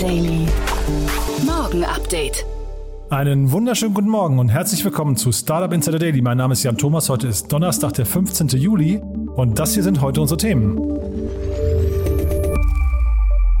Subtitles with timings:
[0.00, 0.46] Daily.
[1.44, 2.46] Morgen Update.
[3.10, 6.22] Einen wunderschönen guten Morgen und herzlich willkommen zu Startup Insider Daily.
[6.22, 7.10] Mein Name ist Jan Thomas.
[7.10, 8.48] Heute ist Donnerstag, der 15.
[8.48, 9.02] Juli
[9.36, 10.78] und das hier sind heute unsere Themen.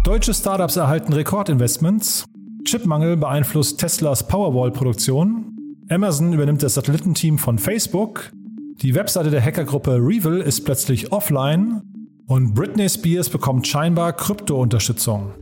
[0.02, 2.24] Deutsche Startups erhalten Rekordinvestments.
[2.64, 5.76] Chipmangel beeinflusst Teslas Powerwall-Produktion.
[5.90, 8.32] Amazon übernimmt das Satellitenteam von Facebook.
[8.80, 11.82] Die Webseite der Hackergruppe Revil ist plötzlich offline.
[12.26, 15.32] Und Britney Spears bekommt scheinbar Krypto-Unterstützung.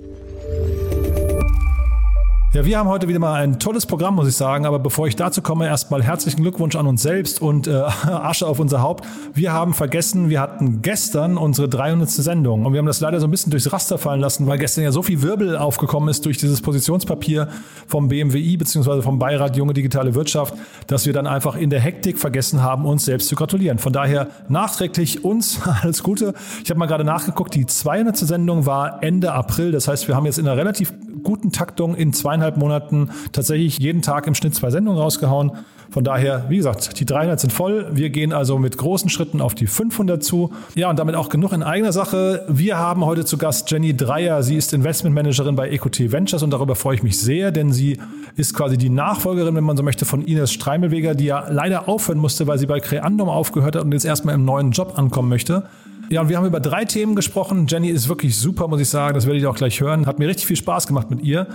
[2.55, 4.65] Ja, wir haben heute wieder mal ein tolles Programm, muss ich sagen.
[4.65, 7.73] Aber bevor ich dazu komme, erstmal herzlichen Glückwunsch an uns selbst und äh,
[8.07, 9.05] Asche auf unser Haupt.
[9.35, 12.09] Wir haben vergessen, wir hatten gestern unsere 300.
[12.09, 14.83] Sendung und wir haben das leider so ein bisschen durchs Raster fallen lassen, weil gestern
[14.83, 17.49] ja so viel Wirbel aufgekommen ist durch dieses Positionspapier
[17.87, 19.03] vom BMWI bzw.
[19.03, 20.55] vom Beirat Junge Digitale Wirtschaft,
[20.87, 23.77] dass wir dann einfach in der Hektik vergessen haben, uns selbst zu gratulieren.
[23.77, 26.33] Von daher nachträglich uns alles Gute.
[26.65, 28.17] Ich habe mal gerade nachgeguckt, die 200.
[28.17, 29.71] Sendung war Ende April.
[29.71, 34.03] Das heißt, wir haben jetzt in einer relativ guten Taktung in zweieinhalb Monaten tatsächlich jeden
[34.03, 35.53] Tag im Schnitt zwei Sendungen rausgehauen.
[35.91, 37.89] Von daher, wie gesagt, die 300 sind voll.
[37.93, 40.53] Wir gehen also mit großen Schritten auf die 500 zu.
[40.75, 42.45] Ja, und damit auch genug in eigener Sache.
[42.47, 44.43] Wir haben heute zu Gast Jenny Dreier.
[44.43, 47.99] Sie ist Investmentmanagerin bei EQT Ventures und darüber freue ich mich sehr, denn sie
[48.37, 52.19] ist quasi die Nachfolgerin, wenn man so möchte, von Ines Streimelweger, die ja leider aufhören
[52.19, 55.65] musste, weil sie bei Creandum aufgehört hat und jetzt erstmal im neuen Job ankommen möchte.
[56.11, 57.67] Ja, und wir haben über drei Themen gesprochen.
[57.67, 59.15] Jenny ist wirklich super, muss ich sagen.
[59.15, 60.07] Das werdet ihr auch gleich hören.
[60.07, 61.47] Hat mir richtig viel Spaß gemacht mit ihr.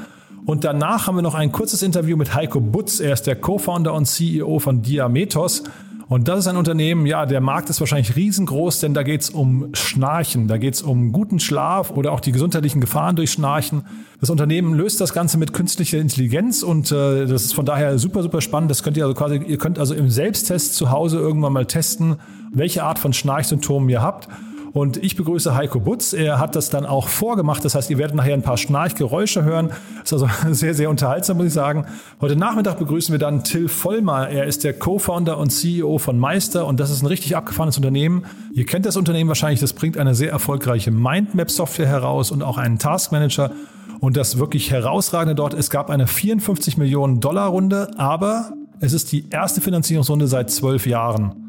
[0.45, 2.99] Und danach haben wir noch ein kurzes Interview mit Heiko Butz.
[2.99, 5.63] Er ist der Co-Founder und CEO von Diametos.
[6.09, 9.29] Und das ist ein Unternehmen, ja, der Markt ist wahrscheinlich riesengroß, denn da geht es
[9.29, 13.83] um Schnarchen, da geht es um guten Schlaf oder auch die gesundheitlichen Gefahren durch Schnarchen.
[14.19, 18.21] Das Unternehmen löst das Ganze mit künstlicher Intelligenz und äh, das ist von daher super,
[18.21, 18.69] super spannend.
[18.69, 22.17] Das könnt ihr also quasi, ihr könnt also im Selbsttest zu Hause irgendwann mal testen,
[22.51, 24.27] welche Art von Schnarchsymptomen ihr habt.
[24.73, 26.13] Und ich begrüße Heiko Butz.
[26.13, 27.63] Er hat das dann auch vorgemacht.
[27.63, 29.69] Das heißt, ihr werdet nachher ein paar Schnarchgeräusche hören.
[30.01, 31.85] Das ist also sehr, sehr unterhaltsam, muss ich sagen.
[32.19, 34.29] Heute Nachmittag begrüßen wir dann Till Vollmer.
[34.29, 38.25] Er ist der Co-Founder und CEO von Meister und das ist ein richtig abgefahrenes Unternehmen.
[38.51, 39.59] Ihr kennt das Unternehmen wahrscheinlich.
[39.59, 43.51] Das bringt eine sehr erfolgreiche Mindmap-Software heraus und auch einen Taskmanager.
[43.99, 49.11] Und das wirklich herausragende dort, es gab eine 54 Millionen Dollar Runde, aber es ist
[49.11, 51.42] die erste Finanzierungsrunde seit zwölf Jahren.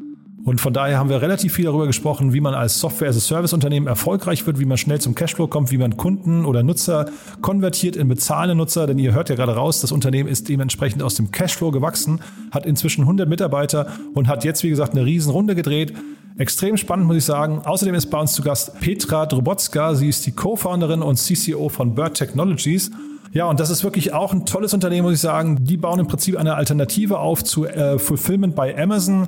[0.45, 4.59] Und von daher haben wir relativ viel darüber gesprochen, wie man als Software-as-a-Service-Unternehmen erfolgreich wird,
[4.59, 7.07] wie man schnell zum Cashflow kommt, wie man Kunden oder Nutzer
[7.41, 8.85] konvertiert in bezahlende Nutzer.
[8.85, 12.67] Denn ihr hört ja gerade raus, das Unternehmen ist dementsprechend aus dem Cashflow gewachsen, hat
[12.67, 15.93] inzwischen 100 Mitarbeiter und hat jetzt, wie gesagt, eine Riesenrunde gedreht.
[16.37, 17.61] Extrem spannend, muss ich sagen.
[17.65, 19.95] Außerdem ist bei uns zu Gast Petra Drobotska.
[19.95, 22.91] Sie ist die Co-Founderin und CCO von Bird Technologies.
[23.31, 25.65] Ja, und das ist wirklich auch ein tolles Unternehmen, muss ich sagen.
[25.65, 29.27] Die bauen im Prinzip eine Alternative auf zu äh, Fulfillment bei Amazon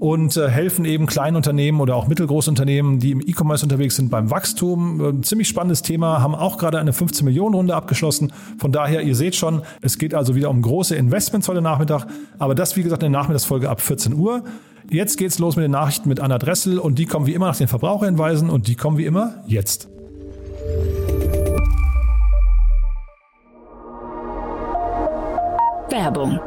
[0.00, 4.10] und äh, helfen eben kleinen Unternehmen oder auch mittelgroßen Unternehmen, die im E-Commerce unterwegs sind,
[4.10, 5.00] beim Wachstum.
[5.00, 8.32] Ein ziemlich spannendes Thema, haben auch gerade eine 15 Millionen Runde abgeschlossen.
[8.58, 12.06] Von daher, ihr seht schon, es geht also wieder um große Investments heute Nachmittag.
[12.38, 14.42] Aber das, wie gesagt, in der Nachmittagsfolge ab 14 Uhr.
[14.88, 17.56] Jetzt geht's los mit den Nachrichten mit Anna Dressel und die kommen wie immer nach
[17.56, 19.88] den Verbraucherhinweisen und die kommen wie immer jetzt.
[25.90, 26.40] Werbung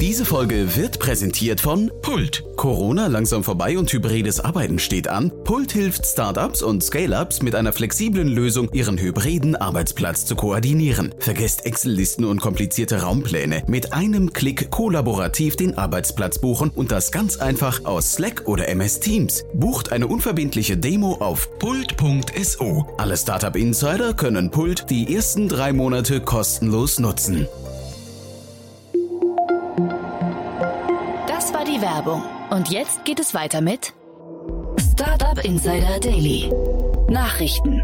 [0.00, 2.44] diese Folge wird präsentiert von Pult.
[2.56, 5.32] Corona langsam vorbei und hybrides Arbeiten steht an.
[5.44, 11.14] Pult hilft Startups und Scale-ups mit einer flexiblen Lösung, ihren hybriden Arbeitsplatz zu koordinieren.
[11.18, 13.62] Vergesst Excel-Listen und komplizierte Raumpläne.
[13.66, 19.00] Mit einem Klick kollaborativ den Arbeitsplatz buchen und das ganz einfach aus Slack oder MS
[19.00, 19.44] Teams.
[19.54, 22.86] Bucht eine unverbindliche Demo auf pult.so.
[22.98, 27.46] Alle Startup Insider können Pult die ersten drei Monate kostenlos nutzen.
[31.84, 32.22] Werbung.
[32.48, 33.92] Und jetzt geht es weiter mit
[34.92, 36.50] Startup Insider Daily.
[37.10, 37.82] Nachrichten.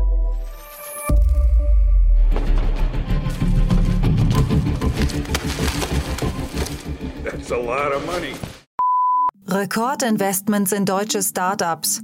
[7.25, 8.34] That's a lot of money.
[9.47, 12.01] Rekordinvestments in deutsche Startups.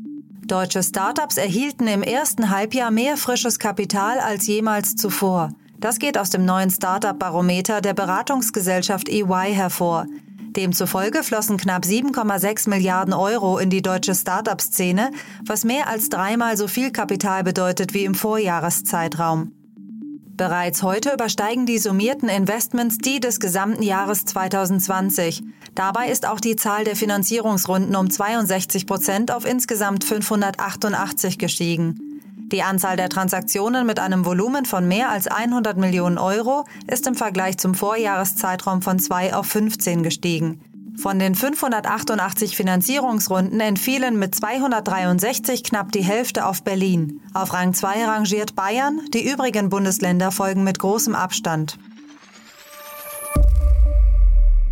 [0.47, 5.49] Deutsche Startups erhielten im ersten Halbjahr mehr frisches Kapital als jemals zuvor.
[5.79, 10.05] Das geht aus dem neuen Startup-Barometer der Beratungsgesellschaft EY hervor.
[10.57, 15.11] Demzufolge flossen knapp 7,6 Milliarden Euro in die deutsche Start-up-Szene,
[15.45, 19.53] was mehr als dreimal so viel Kapital bedeutet wie im Vorjahreszeitraum.
[20.37, 25.43] Bereits heute übersteigen die summierten Investments die des gesamten Jahres 2020.
[25.75, 32.16] Dabei ist auch die Zahl der Finanzierungsrunden um 62 Prozent auf insgesamt 588 gestiegen.
[32.53, 37.17] Die Anzahl der Transaktionen mit einem Volumen von mehr als 100 Millionen Euro ist im
[37.17, 40.61] Vergleich zum Vorjahreszeitraum von 2 auf 15 gestiegen.
[40.97, 47.21] Von den 588 Finanzierungsrunden entfielen mit 263 knapp die Hälfte auf Berlin.
[47.35, 51.79] Auf Rang 2 rangiert Bayern, die übrigen Bundesländer folgen mit großem Abstand.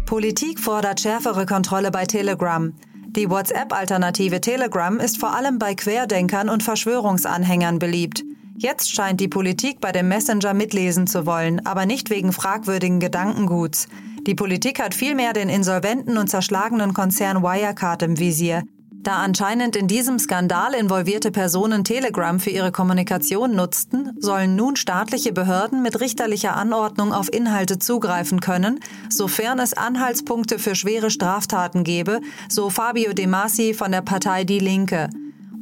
[0.06, 2.73] Politik fordert schärfere Kontrolle bei Telegram.
[3.16, 8.25] Die WhatsApp-Alternative Telegram ist vor allem bei Querdenkern und Verschwörungsanhängern beliebt.
[8.56, 13.87] Jetzt scheint die Politik bei dem Messenger mitlesen zu wollen, aber nicht wegen fragwürdigen Gedankenguts.
[14.26, 18.64] Die Politik hat vielmehr den insolventen und zerschlagenen Konzern Wirecard im Visier.
[19.04, 25.30] Da anscheinend in diesem Skandal involvierte Personen Telegram für ihre Kommunikation nutzten, sollen nun staatliche
[25.30, 28.80] Behörden mit richterlicher Anordnung auf Inhalte zugreifen können,
[29.10, 34.58] sofern es Anhaltspunkte für schwere Straftaten gebe, so Fabio De Masi von der Partei Die
[34.58, 35.10] Linke.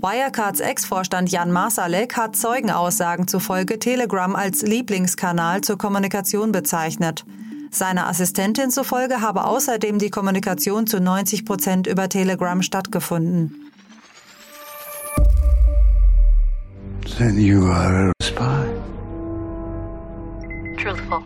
[0.01, 7.25] Wirecards Ex-Vorstand Jan Masalek hat Zeugenaussagen zufolge Telegram als Lieblingskanal zur Kommunikation bezeichnet.
[7.75, 13.71] Seiner Assistentin zufolge habe außerdem die Kommunikation zu 90 Prozent über Telegram stattgefunden.
[17.17, 18.67] Then you are a spy.
[20.83, 21.25] Truthful.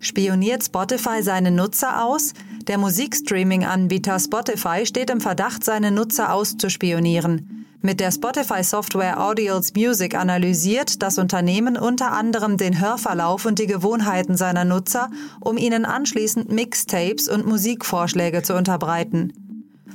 [0.00, 2.32] Spioniert Spotify seine Nutzer aus?
[2.66, 7.59] Der Musikstreaming-Anbieter Spotify steht im Verdacht, seine Nutzer auszuspionieren.
[7.82, 14.36] Mit der Spotify-Software Audials Music analysiert das Unternehmen unter anderem den Hörverlauf und die Gewohnheiten
[14.36, 15.10] seiner Nutzer,
[15.40, 19.32] um ihnen anschließend Mixtapes und Musikvorschläge zu unterbreiten.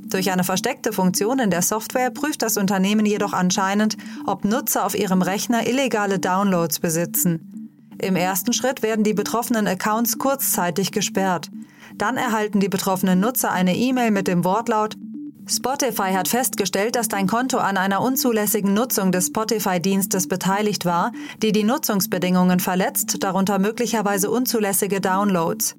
[0.07, 4.97] Durch eine versteckte Funktion in der Software prüft das Unternehmen jedoch anscheinend, ob Nutzer auf
[4.97, 7.69] ihrem Rechner illegale Downloads besitzen.
[8.01, 11.51] Im ersten Schritt werden die betroffenen Accounts kurzzeitig gesperrt.
[11.95, 14.97] Dann erhalten die betroffenen Nutzer eine E-Mail mit dem Wortlaut
[15.47, 21.11] Spotify hat festgestellt, dass dein Konto an einer unzulässigen Nutzung des Spotify-Dienstes beteiligt war,
[21.43, 25.75] die die Nutzungsbedingungen verletzt, darunter möglicherweise unzulässige Downloads.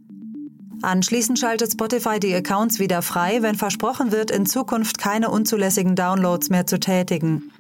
[0.83, 6.49] Anschließend schaltet Spotify die Accounts wieder frei, wenn versprochen wird, in Zukunft keine unzulässigen Downloads
[6.51, 7.51] mehr zu tätigen.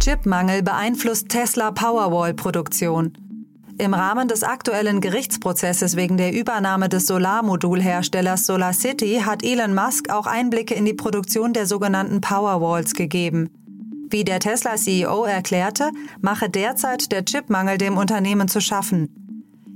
[0.00, 3.29] Chipmangel beeinflusst Tesla Powerwall-Produktion.
[3.80, 10.26] Im Rahmen des aktuellen Gerichtsprozesses wegen der Übernahme des Solarmodulherstellers SolarCity hat Elon Musk auch
[10.26, 13.48] Einblicke in die Produktion der sogenannten Powerwalls gegeben.
[14.10, 19.08] Wie der Tesla-CEO erklärte, mache derzeit der Chipmangel dem Unternehmen zu schaffen.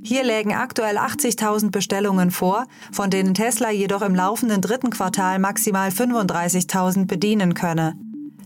[0.04, 5.88] Hier lägen aktuell 80.000 Bestellungen vor, von denen Tesla jedoch im laufenden dritten Quartal maximal
[5.88, 7.94] 35.000 bedienen könne.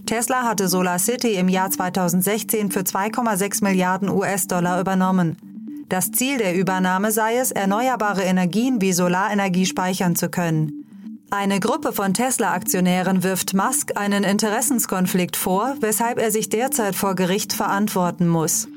[0.06, 5.47] Tesla hatte SolarCity im Jahr 2016 für 2,6 Milliarden US-Dollar übernommen.
[5.88, 10.85] Das Ziel der Übernahme sei es, erneuerbare Energien wie Solarenergie speichern zu können.
[11.31, 17.52] Eine Gruppe von Tesla-Aktionären wirft Musk einen Interessenskonflikt vor, weshalb er sich derzeit vor Gericht
[17.52, 18.69] verantworten muss.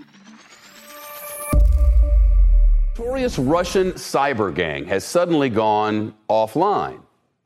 [2.98, 7.00] Notorious Russian cyber gang has suddenly gone offline,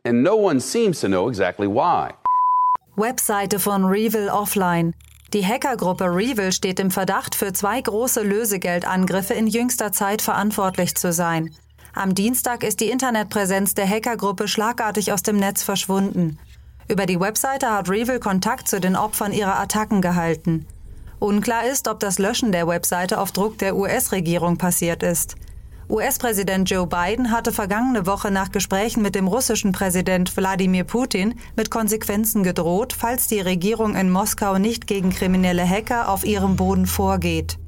[0.04, 2.12] and no one seems to know exactly why.
[2.98, 4.94] Webseite von Revil Offline.
[5.36, 11.12] Die Hackergruppe Revil steht im Verdacht, für zwei große Lösegeldangriffe in jüngster Zeit verantwortlich zu
[11.12, 11.54] sein.
[11.94, 16.40] Am Dienstag ist die Internetpräsenz der Hackergruppe schlagartig aus dem Netz verschwunden.
[16.88, 20.68] Über die Webseite hat Revil Kontakt zu den Opfern ihrer Attacken gehalten.
[21.20, 25.36] Unklar ist, ob das Löschen der Webseite auf Druck der US-Regierung passiert ist.
[25.87, 31.69] US-Präsident Joe Biden hatte vergangene Woche nach Gesprächen mit dem russischen Präsident Wladimir Putin mit
[31.69, 37.59] Konsequenzen gedroht, falls die Regierung in Moskau nicht gegen kriminelle Hacker auf ihrem Boden vorgeht.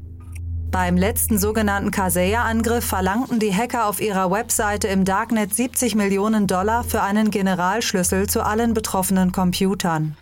[0.71, 6.83] Beim letzten sogenannten Kaseya-Angriff verlangten die Hacker auf ihrer Webseite im Darknet 70 Millionen Dollar
[6.83, 10.17] für einen Generalschlüssel zu allen betroffenen Computern.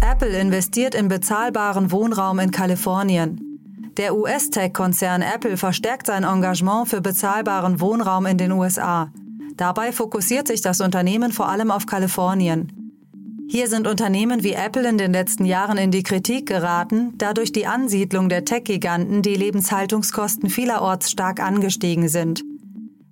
[0.00, 3.55] Apple investiert in bezahlbaren Wohnraum in Kalifornien.
[3.96, 9.10] Der US-Tech-Konzern Apple verstärkt sein Engagement für bezahlbaren Wohnraum in den USA.
[9.56, 12.86] Dabei fokussiert sich das Unternehmen vor allem auf Kalifornien.
[13.48, 17.52] Hier sind Unternehmen wie Apple in den letzten Jahren in die Kritik geraten, da durch
[17.52, 22.42] die Ansiedlung der Tech-Giganten die Lebenshaltungskosten vielerorts stark angestiegen sind.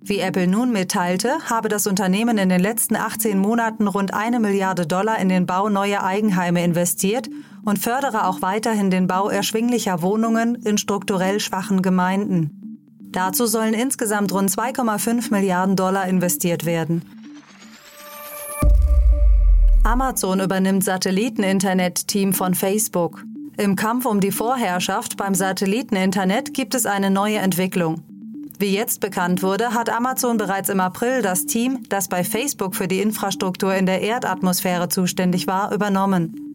[0.07, 4.85] Wie Apple nun mitteilte, habe das Unternehmen in den letzten 18 Monaten rund eine Milliarde
[4.85, 7.27] Dollar in den Bau neuer Eigenheime investiert
[7.63, 12.77] und fördere auch weiterhin den Bau erschwinglicher Wohnungen in strukturell schwachen Gemeinden.
[13.13, 17.01] Dazu sollen insgesamt rund 2,5 Milliarden Dollar investiert werden.
[19.83, 23.23] Amazon übernimmt Satelliteninternet-Team von Facebook.
[23.57, 28.03] Im Kampf um die Vorherrschaft beim Satelliteninternet gibt es eine neue Entwicklung.
[28.57, 32.87] Wie jetzt bekannt wurde, hat Amazon bereits im April das Team, das bei Facebook für
[32.87, 36.45] die Infrastruktur in der Erdatmosphäre zuständig war, übernommen.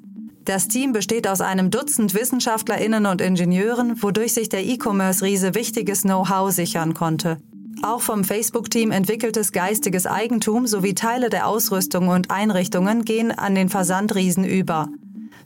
[0.45, 6.51] Das Team besteht aus einem Dutzend Wissenschaftlerinnen und Ingenieuren, wodurch sich der E-Commerce-Riese wichtiges Know-how
[6.51, 7.37] sichern konnte.
[7.83, 13.69] Auch vom Facebook-Team entwickeltes geistiges Eigentum sowie Teile der Ausrüstung und Einrichtungen gehen an den
[13.69, 14.89] Versandriesen über.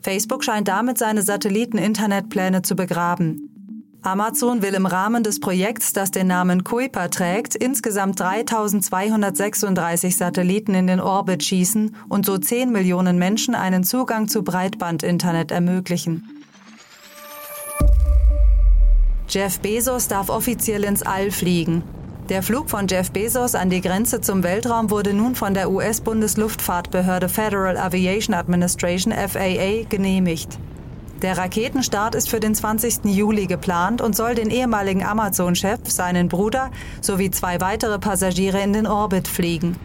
[0.02, 3.53] Facebook scheint damit seine Satelliten-Internetpläne zu begraben.
[4.04, 10.86] Amazon will im Rahmen des Projekts, das den Namen Kuiper trägt, insgesamt 3236 Satelliten in
[10.86, 16.44] den Orbit schießen und so 10 Millionen Menschen einen Zugang zu Breitband-Internet ermöglichen.
[19.26, 21.82] Jeff Bezos darf offiziell ins All fliegen.
[22.28, 27.30] Der Flug von Jeff Bezos an die Grenze zum Weltraum wurde nun von der US-Bundesluftfahrtbehörde
[27.30, 30.58] Federal Aviation Administration FAA genehmigt.
[31.22, 33.04] Der Raketenstart ist für den 20.
[33.04, 38.86] Juli geplant und soll den ehemaligen Amazon-Chef, seinen Bruder sowie zwei weitere Passagiere in den
[38.86, 39.76] Orbit fliegen.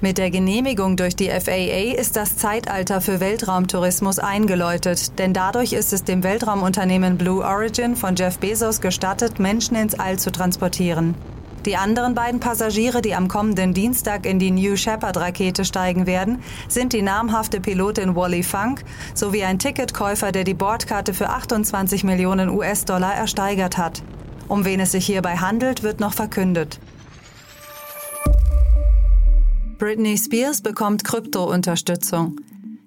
[0.00, 5.94] Mit der Genehmigung durch die FAA ist das Zeitalter für Weltraumtourismus eingeläutet, denn dadurch ist
[5.94, 11.14] es dem Weltraumunternehmen Blue Origin von Jeff Bezos gestattet, Menschen ins All zu transportieren.
[11.66, 16.92] Die anderen beiden Passagiere, die am kommenden Dienstag in die New Shepard-Rakete steigen werden, sind
[16.92, 23.14] die namhafte Pilotin Wally Funk sowie ein Ticketkäufer, der die Bordkarte für 28 Millionen US-Dollar
[23.14, 24.02] ersteigert hat.
[24.46, 26.78] Um wen es sich hierbei handelt, wird noch verkündet.
[29.78, 32.36] Britney Spears bekommt Krypto-Unterstützung.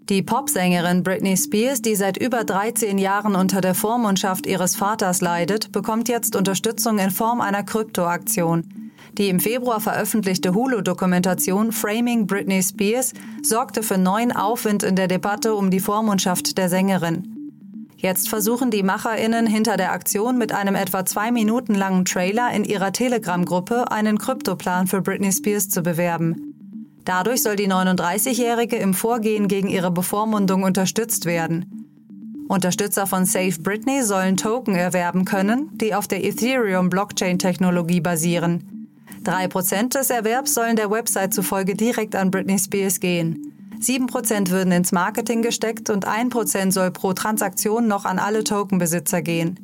[0.10, 5.74] Die Popsängerin Britney Spears, die seit über 13 Jahren unter der Vormundschaft ihres Vaters leidet,
[5.74, 8.92] bekommt jetzt Unterstützung in Form einer Kryptoaktion.
[9.18, 13.12] Die im Februar veröffentlichte Hulu-Dokumentation Framing Britney Spears
[13.44, 17.34] sorgte für neuen Aufwind in der Debatte um die Vormundschaft der Sängerin.
[17.98, 22.64] Jetzt versuchen die MacherInnen hinter der Aktion mit einem etwa zwei Minuten langen Trailer in
[22.64, 26.57] ihrer Telegram-Gruppe einen Kryptoplan für Britney Spears zu bewerben.
[27.08, 31.88] Dadurch soll die 39-Jährige im Vorgehen gegen ihre Bevormundung unterstützt werden.
[32.50, 38.90] Unterstützer von Save Britney sollen Token erwerben können, die auf der Ethereum-Blockchain-Technologie basieren.
[39.24, 43.54] Drei Prozent des Erwerbs sollen der Website zufolge direkt an Britney Spears gehen.
[43.80, 48.44] Sieben Prozent würden ins Marketing gesteckt und ein Prozent soll pro Transaktion noch an alle
[48.44, 49.58] Tokenbesitzer gehen.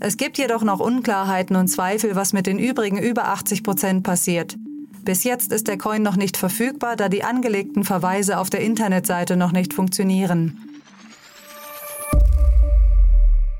[0.00, 4.56] Es gibt jedoch noch Unklarheiten und Zweifel, was mit den übrigen über 80 Prozent passiert.
[5.02, 9.36] Bis jetzt ist der Coin noch nicht verfügbar, da die angelegten Verweise auf der Internetseite
[9.36, 10.70] noch nicht funktionieren.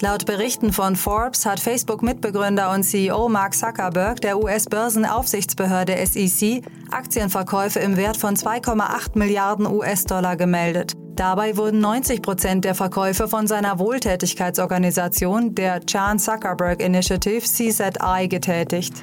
[0.00, 7.96] Laut Berichten von Forbes hat Facebook-Mitbegründer und CEO Mark Zuckerberg der US-Börsenaufsichtsbehörde SEC Aktienverkäufe im
[7.96, 10.92] Wert von 2,8 Milliarden US-Dollar gemeldet.
[11.16, 19.02] Dabei wurden 90 Prozent der Verkäufe von seiner Wohltätigkeitsorganisation, der Chan Zuckerberg Initiative CZI, getätigt.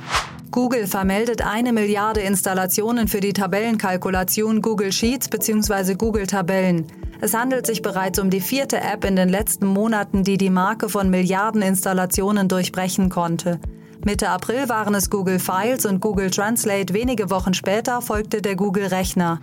[0.55, 5.95] Google vermeldet eine Milliarde Installationen für die Tabellenkalkulation Google Sheets bzw.
[5.95, 6.87] Google Tabellen.
[7.19, 10.87] Es handelt sich bereits um die vierte App in den letzten Monaten, die die Marke
[10.87, 13.59] von Milliarden Installationen durchbrechen konnte.
[14.05, 18.85] Mitte April waren es Google Files und Google Translate, wenige Wochen später folgte der Google
[18.85, 19.41] Rechner.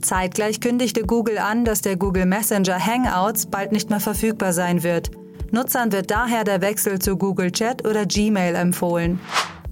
[0.00, 5.10] Zeitgleich kündigte Google an, dass der Google Messenger Hangouts bald nicht mehr verfügbar sein wird.
[5.50, 9.20] Nutzern wird daher der Wechsel zu Google Chat oder Gmail empfohlen.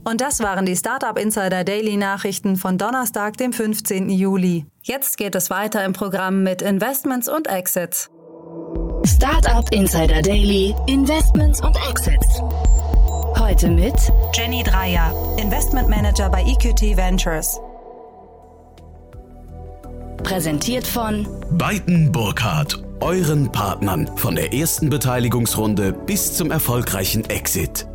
[0.04, 4.11] Und das waren die Startup Insider Daily Nachrichten von Donnerstag, dem 15.
[4.11, 4.66] Juli.
[4.82, 8.11] Jetzt geht es weiter im Programm mit Investments und Exits.
[9.06, 12.42] Startup Insider Daily, Investments und Exits.
[13.38, 13.94] Heute mit
[14.34, 17.58] Jenny Dreier, Investment Manager bei EQT Ventures.
[20.23, 27.87] Präsentiert von Beiten Burkhardt, euren Partnern von der ersten Beteiligungsrunde bis zum erfolgreichen Exit.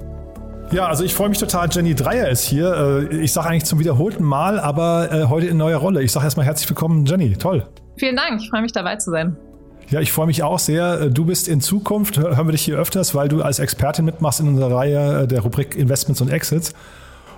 [0.72, 1.68] Ja, also ich freue mich total.
[1.72, 3.08] Jenny Dreier ist hier.
[3.12, 6.04] Äh, ich sage eigentlich zum wiederholten Mal, aber äh, heute in neuer Rolle.
[6.04, 7.36] Ich sage erstmal herzlich willkommen, Jenny.
[7.36, 7.66] Toll.
[7.98, 8.40] Vielen Dank.
[8.40, 9.36] Ich freue mich dabei zu sein.
[9.90, 11.10] Ja, ich freue mich auch sehr.
[11.10, 14.48] Du bist in Zukunft, hören wir dich hier öfters, weil du als Expertin mitmachst in
[14.48, 16.74] unserer Reihe der Rubrik Investments und Exits.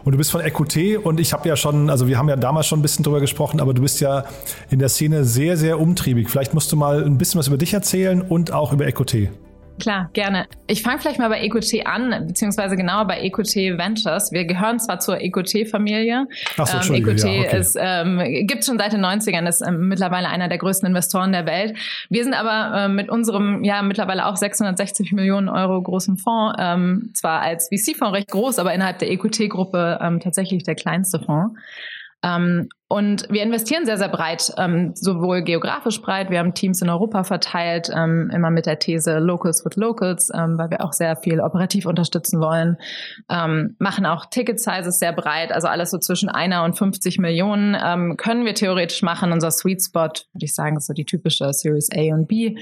[0.04, 2.68] Und du bist von EcoT und ich habe ja schon, also wir haben ja damals
[2.68, 4.26] schon ein bisschen drüber gesprochen, aber du bist ja
[4.70, 6.30] in der Szene sehr, sehr umtriebig.
[6.30, 9.30] Vielleicht musst du mal ein bisschen was über dich erzählen und auch über EcoT.
[9.82, 10.48] Klar, gerne.
[10.68, 14.32] Ich fange vielleicht mal bei EQT an, beziehungsweise genauer bei EQT Ventures.
[14.32, 16.28] Wir gehören zwar zur EQT-Familie.
[16.56, 17.60] So, ähm, EQT ja, okay.
[17.60, 21.48] ist, ähm, gibt schon seit den 90ern, ist ähm, mittlerweile einer der größten Investoren der
[21.48, 21.76] Welt.
[22.10, 27.10] Wir sind aber ähm, mit unserem, ja, mittlerweile auch 660 Millionen Euro großen Fonds, ähm,
[27.16, 31.56] zwar als VC-Fonds recht groß, aber innerhalb der EQT-Gruppe ähm, tatsächlich der kleinste Fonds.
[32.24, 36.30] Ähm, und wir investieren sehr, sehr breit, ähm, sowohl geografisch breit.
[36.30, 40.58] Wir haben Teams in Europa verteilt, ähm, immer mit der These Locals with Locals, ähm,
[40.58, 42.76] weil wir auch sehr viel operativ unterstützen wollen.
[43.30, 48.18] Ähm, machen auch Ticket-Sizes sehr breit, also alles so zwischen einer und 50 Millionen ähm,
[48.18, 49.32] können wir theoretisch machen.
[49.32, 52.58] Unser Sweet Spot, würde ich sagen, ist so die typische Series A und B.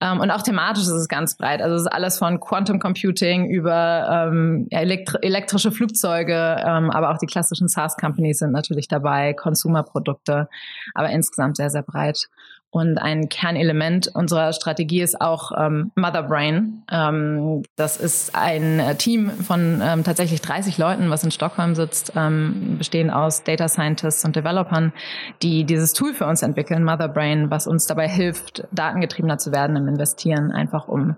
[0.00, 1.60] Ähm, und auch thematisch ist es ganz breit.
[1.60, 7.18] Also es ist alles von Quantum Computing über ähm, elektri elektrische Flugzeuge, ähm, aber auch
[7.18, 10.48] die klassischen SaaS-Companies sind natürlich dabei, Consumer-Produkte,
[10.94, 12.28] aber insgesamt sehr, sehr breit.
[12.70, 16.82] Und ein Kernelement unserer Strategie ist auch ähm, Mother Brain.
[16.92, 22.76] Ähm, das ist ein Team von ähm, tatsächlich 30 Leuten, was in Stockholm sitzt, ähm,
[22.76, 24.92] bestehend aus Data Scientists und Developern,
[25.40, 29.74] die dieses Tool für uns entwickeln, Mother Brain, was uns dabei hilft, datengetriebener zu werden
[29.76, 31.16] im Investieren, einfach um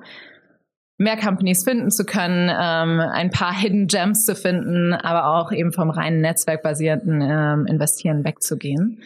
[0.99, 5.73] mehr Companies finden zu können, ähm, ein paar Hidden Gems zu finden, aber auch eben
[5.73, 9.03] vom reinen netzwerkbasierten ähm, Investieren wegzugehen.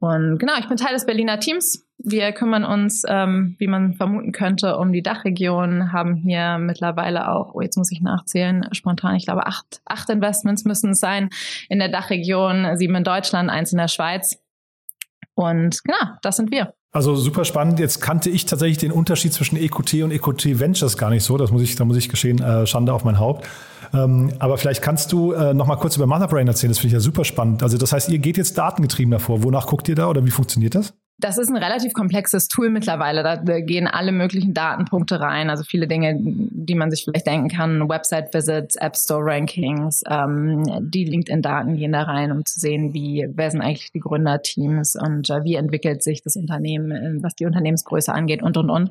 [0.00, 1.86] Und genau, ich bin Teil des Berliner Teams.
[1.98, 7.54] Wir kümmern uns, ähm, wie man vermuten könnte, um die Dachregion, haben hier mittlerweile auch,
[7.54, 11.28] oh, jetzt muss ich nachzählen, spontan, ich glaube, acht, acht Investments müssen es sein
[11.68, 14.42] in der Dachregion, sieben in Deutschland, eins in der Schweiz.
[15.34, 16.72] Und genau, das sind wir.
[16.92, 17.78] Also super spannend.
[17.78, 21.36] Jetzt kannte ich tatsächlich den Unterschied zwischen EQT und EQT Ventures gar nicht so.
[21.36, 23.46] Das muss ich, da muss ich geschehen, äh, Schande auf mein Haupt.
[23.92, 26.70] Ähm, aber vielleicht kannst du äh, noch mal kurz über Motherbrain erzählen.
[26.70, 27.62] Das finde ich ja super spannend.
[27.62, 29.42] Also das heißt, ihr geht jetzt datengetrieben davor.
[29.42, 30.94] Wonach guckt ihr da oder wie funktioniert das?
[31.20, 33.22] Das ist ein relativ komplexes Tool mittlerweile.
[33.22, 35.50] Da gehen alle möglichen Datenpunkte rein.
[35.50, 37.88] Also viele Dinge, die man sich vielleicht denken kann.
[37.88, 43.60] Website-Visits, App Store-Rankings, ähm, die LinkedIn-Daten gehen da rein, um zu sehen, wie, wer sind
[43.60, 48.42] eigentlich die Gründerteams und äh, wie entwickelt sich das Unternehmen, äh, was die Unternehmensgröße angeht
[48.42, 48.90] und, und, und.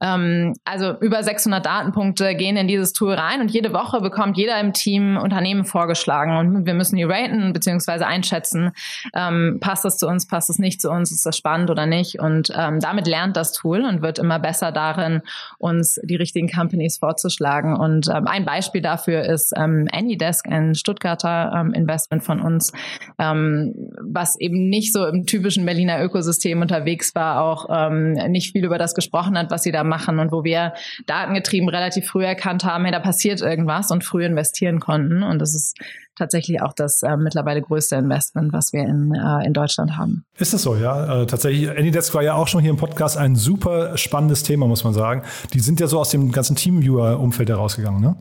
[0.00, 4.58] Ähm, also über 600 Datenpunkte gehen in dieses Tool rein und jede Woche bekommt jeder
[4.60, 8.04] im Team Unternehmen vorgeschlagen und wir müssen die raten bzw.
[8.04, 8.72] einschätzen.
[9.14, 11.86] Ähm, passt das zu uns, passt es nicht zu uns, ist das spannend spannend oder
[11.86, 12.18] nicht.
[12.18, 15.22] Und ähm, damit lernt das Tool und wird immer besser darin,
[15.58, 17.76] uns die richtigen Companies vorzuschlagen.
[17.76, 22.72] Und ähm, ein Beispiel dafür ist ähm, AnyDesk, ein Stuttgarter ähm, Investment von uns,
[23.18, 28.64] ähm, was eben nicht so im typischen Berliner Ökosystem unterwegs war, auch ähm, nicht viel
[28.64, 30.72] über das gesprochen hat, was sie da machen und wo wir
[31.06, 35.22] datengetrieben relativ früh erkannt haben, hey, da passiert irgendwas und früh investieren konnten.
[35.22, 35.76] Und das ist
[36.16, 40.24] tatsächlich auch das äh, mittlerweile größte Investment, was wir in, äh, in Deutschland haben.
[40.38, 41.22] Ist das so, ja?
[41.22, 44.84] Äh, tatsächlich, AnyDesk war ja auch schon hier im Podcast ein super spannendes Thema, muss
[44.84, 45.22] man sagen.
[45.52, 48.16] Die sind ja so aus dem ganzen Teamviewer-Umfeld herausgegangen, ne?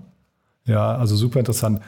[0.65, 1.79] Ja, also super interessant.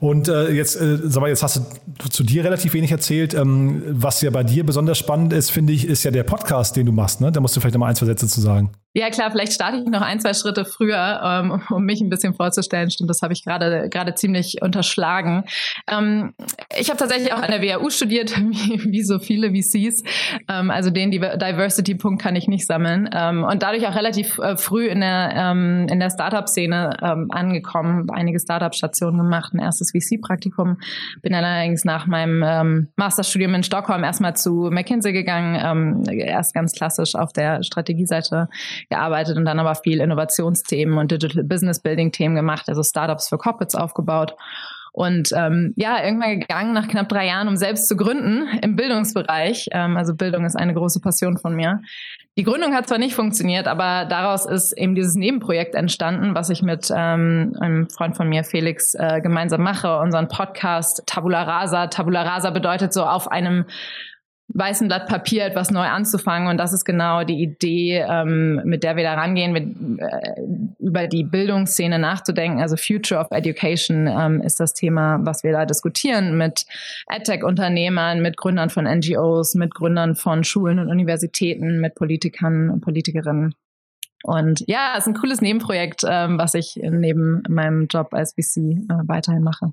[0.00, 1.62] Und äh, jetzt, äh, sag mal, jetzt hast
[1.98, 3.32] du zu dir relativ wenig erzählt.
[3.32, 6.86] Ähm, was ja bei dir besonders spannend ist, finde ich, ist ja der Podcast, den
[6.86, 7.20] du machst.
[7.20, 7.30] Ne?
[7.32, 8.70] Da musst du vielleicht noch mal ein, zwei Sätze zu sagen.
[8.96, 12.32] Ja, klar, vielleicht starte ich noch ein, zwei Schritte früher, ähm, um mich ein bisschen
[12.32, 12.92] vorzustellen.
[12.92, 15.42] Stimmt, das habe ich gerade gerade ziemlich unterschlagen.
[15.90, 16.32] Ähm,
[16.78, 20.04] ich habe tatsächlich auch an der WHU studiert, wie, wie so viele VCs.
[20.48, 23.10] Ähm, also den Diversity-Punkt kann ich nicht sammeln.
[23.12, 28.08] Ähm, und dadurch auch relativ äh, früh in der, ähm, in der Startup-Szene ähm, angekommen,
[28.12, 30.78] einige Startup-Stationen gemacht, ein erstes VC-Praktikum.
[31.20, 37.14] Bin dann allerdings nach meinem Masterstudium in Stockholm erstmal zu McKinsey gegangen, erst ganz klassisch
[37.14, 38.48] auf der Strategieseite
[38.88, 43.38] gearbeitet und dann aber viel Innovationsthemen und Digital Business Building Themen gemacht, also Startups für
[43.38, 44.34] Corporates aufgebaut.
[44.92, 49.66] Und ähm, ja, irgendwann gegangen nach knapp drei Jahren, um selbst zu gründen im Bildungsbereich.
[49.72, 51.80] Ähm, also Bildung ist eine große Passion von mir.
[52.38, 56.62] Die Gründung hat zwar nicht funktioniert, aber daraus ist eben dieses Nebenprojekt entstanden, was ich
[56.62, 61.88] mit ähm, einem Freund von mir, Felix, äh, gemeinsam mache, unseren Podcast Tabula Rasa.
[61.88, 63.64] Tabula Rasa bedeutet so auf einem
[64.48, 66.48] weißen Blatt Papier etwas neu anzufangen.
[66.48, 70.42] Und das ist genau die Idee, ähm, mit der wir da rangehen, mit, äh,
[70.78, 72.60] über die Bildungsszene nachzudenken.
[72.60, 76.66] Also Future of Education ähm, ist das Thema, was wir da diskutieren mit
[77.10, 83.54] EdTech-Unternehmern, mit Gründern von NGOs, mit Gründern von Schulen und Universitäten, mit Politikern und Politikerinnen.
[84.24, 88.56] Und ja, es ist ein cooles Nebenprojekt, ähm, was ich neben meinem Job als VC
[88.56, 89.72] äh, weiterhin mache.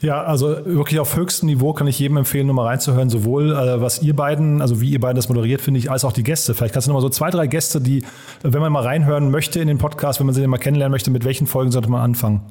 [0.00, 3.80] Ja, also wirklich auf höchstem Niveau kann ich jedem empfehlen, nur mal reinzuhören, sowohl äh,
[3.80, 6.52] was ihr beiden, also wie ihr beiden das moderiert, finde ich, als auch die Gäste.
[6.52, 8.04] Vielleicht kannst du noch mal so zwei, drei Gäste, die,
[8.42, 11.24] wenn man mal reinhören möchte in den Podcast, wenn man sie mal kennenlernen möchte, mit
[11.24, 12.42] welchen Folgen sollte man anfangen?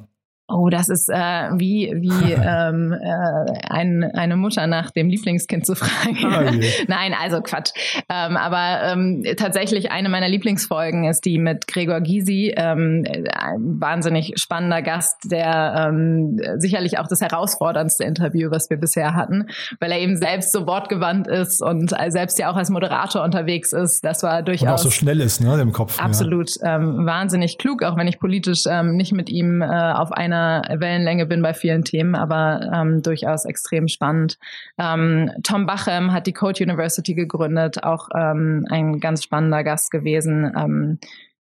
[0.48, 1.14] Oh, das ist äh,
[1.56, 6.18] wie, wie ähm, äh, ein, eine Mutter nach dem Lieblingskind zu fragen.
[6.24, 7.72] Oh Nein, also Quatsch.
[8.08, 14.34] Ähm, aber ähm, tatsächlich eine meiner Lieblingsfolgen ist die mit Gregor Gysi, ähm, ein wahnsinnig
[14.36, 19.48] spannender Gast, der ähm, sicherlich auch das herausforderndste Interview, was wir bisher hatten,
[19.80, 24.04] weil er eben selbst so wortgewandt ist und selbst ja auch als Moderator unterwegs ist.
[24.04, 24.68] Das war durchaus.
[24.68, 25.98] Und auch so schnell ist, ne, im Kopf.
[25.98, 26.50] Absolut.
[26.62, 26.76] Ja.
[26.76, 30.80] Ähm, wahnsinnig klug, auch wenn ich politisch ähm, nicht mit ihm äh, auf einer einer
[30.80, 34.38] Wellenlänge bin bei vielen Themen, aber ähm, durchaus extrem spannend.
[34.78, 40.52] Ähm, Tom Bachem hat die Code University gegründet, auch ähm, ein ganz spannender Gast gewesen.
[40.56, 40.98] Ähm,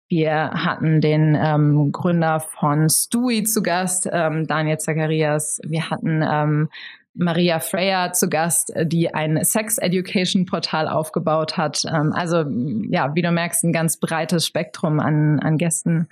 [0.08, 5.60] wir hatten den ähm, Gründer von Stui zu Gast, ähm, Daniel Zacharias.
[5.64, 6.68] Wir hatten ähm,
[7.14, 11.84] Maria Freya zu Gast, die ein Sex Education Portal aufgebaut hat.
[11.86, 12.44] Ähm, also
[12.90, 16.08] ja, wie du merkst, ein ganz breites Spektrum an, an Gästen.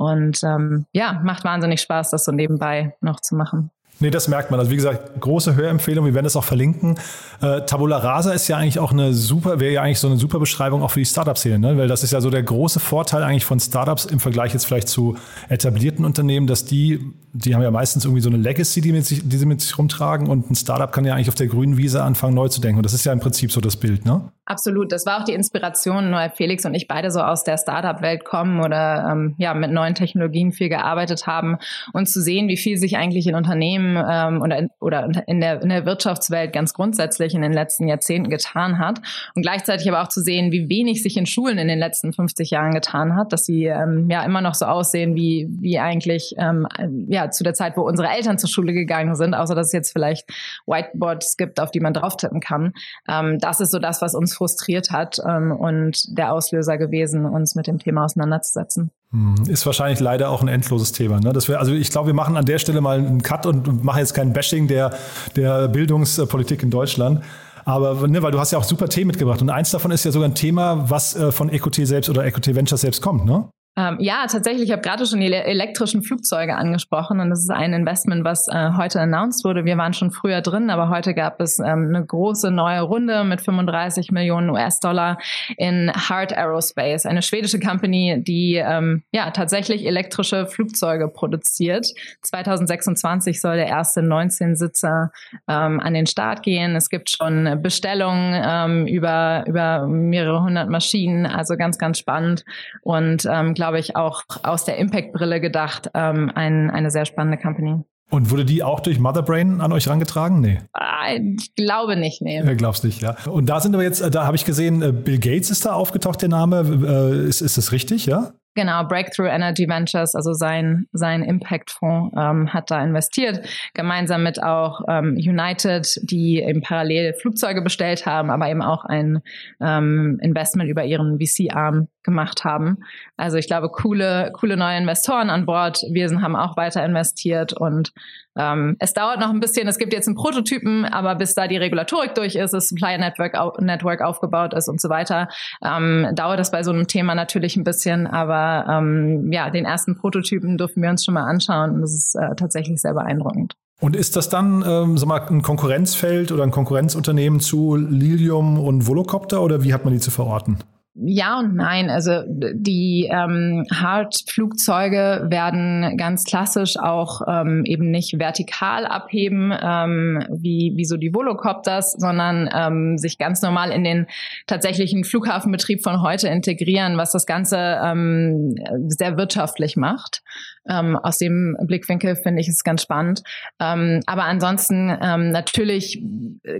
[0.00, 3.70] Und ähm, ja, macht wahnsinnig Spaß, das so nebenbei noch zu machen.
[3.98, 4.58] Nee, das merkt man.
[4.58, 6.06] Also wie gesagt, große Hörempfehlung.
[6.06, 6.98] Wir werden das auch verlinken.
[7.42, 10.38] Äh, Tabula Rasa ist ja eigentlich auch eine super, wäre ja eigentlich so eine super
[10.38, 11.76] Beschreibung auch für die Startup-Szene, ne?
[11.76, 14.88] weil das ist ja so der große Vorteil eigentlich von Startups im Vergleich jetzt vielleicht
[14.88, 15.18] zu
[15.50, 19.28] etablierten Unternehmen, dass die, die haben ja meistens irgendwie so eine Legacy, die, mit sich,
[19.28, 22.02] die sie mit sich rumtragen und ein Startup kann ja eigentlich auf der grünen Wiese
[22.02, 22.78] anfangen, neu zu denken.
[22.78, 24.32] Und das ist ja im Prinzip so das Bild, ne?
[24.46, 24.90] Absolut.
[24.90, 28.60] Das war auch die Inspiration, weil Felix und ich beide so aus der Startup-Welt kommen
[28.60, 31.58] oder ähm, ja mit neuen Technologien viel gearbeitet haben
[31.92, 35.62] und zu sehen, wie viel sich eigentlich in Unternehmen ähm, oder, in, oder in, der,
[35.62, 39.00] in der Wirtschaftswelt ganz grundsätzlich in den letzten Jahrzehnten getan hat
[39.36, 42.50] und gleichzeitig aber auch zu sehen, wie wenig sich in Schulen in den letzten 50
[42.50, 46.66] Jahren getan hat, dass sie ähm, ja immer noch so aussehen wie wie eigentlich ähm,
[47.08, 49.92] ja zu der Zeit, wo unsere Eltern zur Schule gegangen sind, außer dass es jetzt
[49.92, 50.28] vielleicht
[50.66, 52.72] Whiteboards gibt, auf die man drauf tippen kann.
[53.08, 57.54] Ähm, das ist so das, was uns frustriert hat ähm, und der Auslöser gewesen, uns
[57.54, 58.90] mit dem Thema auseinanderzusetzen.
[59.12, 61.20] Hm, ist wahrscheinlich leider auch ein endloses Thema.
[61.20, 61.32] Ne?
[61.32, 63.98] Das wär, also ich glaube, wir machen an der Stelle mal einen Cut und machen
[63.98, 64.92] jetzt kein Bashing der,
[65.36, 67.22] der Bildungspolitik in Deutschland.
[67.64, 70.12] Aber ne, weil du hast ja auch super Themen mitgebracht und eins davon ist ja
[70.12, 73.48] sogar ein Thema, was äh, von EQT selbst oder EQT Ventures selbst kommt, ne?
[73.80, 74.64] Ähm, ja, tatsächlich.
[74.64, 78.72] Ich habe gerade schon die elektrischen Flugzeuge angesprochen und das ist ein Investment, was äh,
[78.76, 79.64] heute announced wurde.
[79.64, 83.40] Wir waren schon früher drin, aber heute gab es ähm, eine große neue Runde mit
[83.40, 85.18] 35 Millionen US-Dollar
[85.56, 91.86] in Hart Aerospace, eine schwedische Company, die ähm, ja tatsächlich elektrische Flugzeuge produziert.
[92.22, 95.10] 2026 soll der erste 19-Sitzer
[95.48, 96.76] ähm, an den Start gehen.
[96.76, 102.44] Es gibt schon Bestellungen ähm, über über mehrere hundert Maschinen, also ganz ganz spannend
[102.82, 107.84] und ähm, glaube ich, auch aus der Impact-Brille gedacht, ähm, ein, eine sehr spannende Company.
[108.10, 110.40] Und wurde die auch durch Motherbrain an euch rangetragen?
[110.40, 110.58] Nee.
[110.72, 112.42] Ah, ich glaube nicht, nee.
[112.42, 113.14] Ja, glaubst nicht, ja.
[113.30, 115.74] Und da sind wir jetzt, äh, da habe ich gesehen, äh, Bill Gates ist da
[115.74, 116.62] aufgetaucht, der Name.
[116.84, 118.32] Äh, ist, ist das richtig, ja?
[118.54, 124.80] Genau, Breakthrough Energy Ventures, also sein, sein Impact-Fonds, ähm, hat da investiert, gemeinsam mit auch
[124.88, 129.20] ähm, United, die eben parallel Flugzeuge bestellt haben, aber eben auch ein
[129.60, 132.78] ähm, Investment über ihren VC-Arm gemacht haben.
[133.16, 135.84] Also ich glaube, coole, coole neue Investoren an Bord.
[135.90, 137.92] Wir haben auch weiter investiert und
[138.38, 139.66] ähm, es dauert noch ein bisschen.
[139.68, 143.34] Es gibt jetzt einen Prototypen, aber bis da die Regulatorik durch ist, das Supplier Network,
[143.60, 145.28] Network aufgebaut ist und so weiter,
[145.64, 148.06] ähm, dauert das bei so einem Thema natürlich ein bisschen.
[148.06, 152.14] Aber ähm, ja, den ersten Prototypen dürfen wir uns schon mal anschauen und das ist
[152.14, 153.54] äh, tatsächlich sehr beeindruckend.
[153.80, 158.86] Und ist das dann ähm, sag mal, ein Konkurrenzfeld oder ein Konkurrenzunternehmen zu Lilium und
[158.86, 160.58] Volocopter oder wie hat man die zu verorten?
[161.02, 161.88] Ja und nein.
[161.88, 170.74] Also die ähm, Hard-Flugzeuge werden ganz klassisch auch ähm, eben nicht vertikal abheben, ähm, wie,
[170.76, 174.06] wie so die Volocopters, sondern ähm, sich ganz normal in den
[174.46, 178.56] tatsächlichen Flughafenbetrieb von heute integrieren, was das Ganze ähm,
[178.88, 180.22] sehr wirtschaftlich macht.
[180.68, 183.22] Ähm, aus dem Blickwinkel finde ich es ganz spannend.
[183.60, 186.02] Ähm, aber ansonsten ähm, natürlich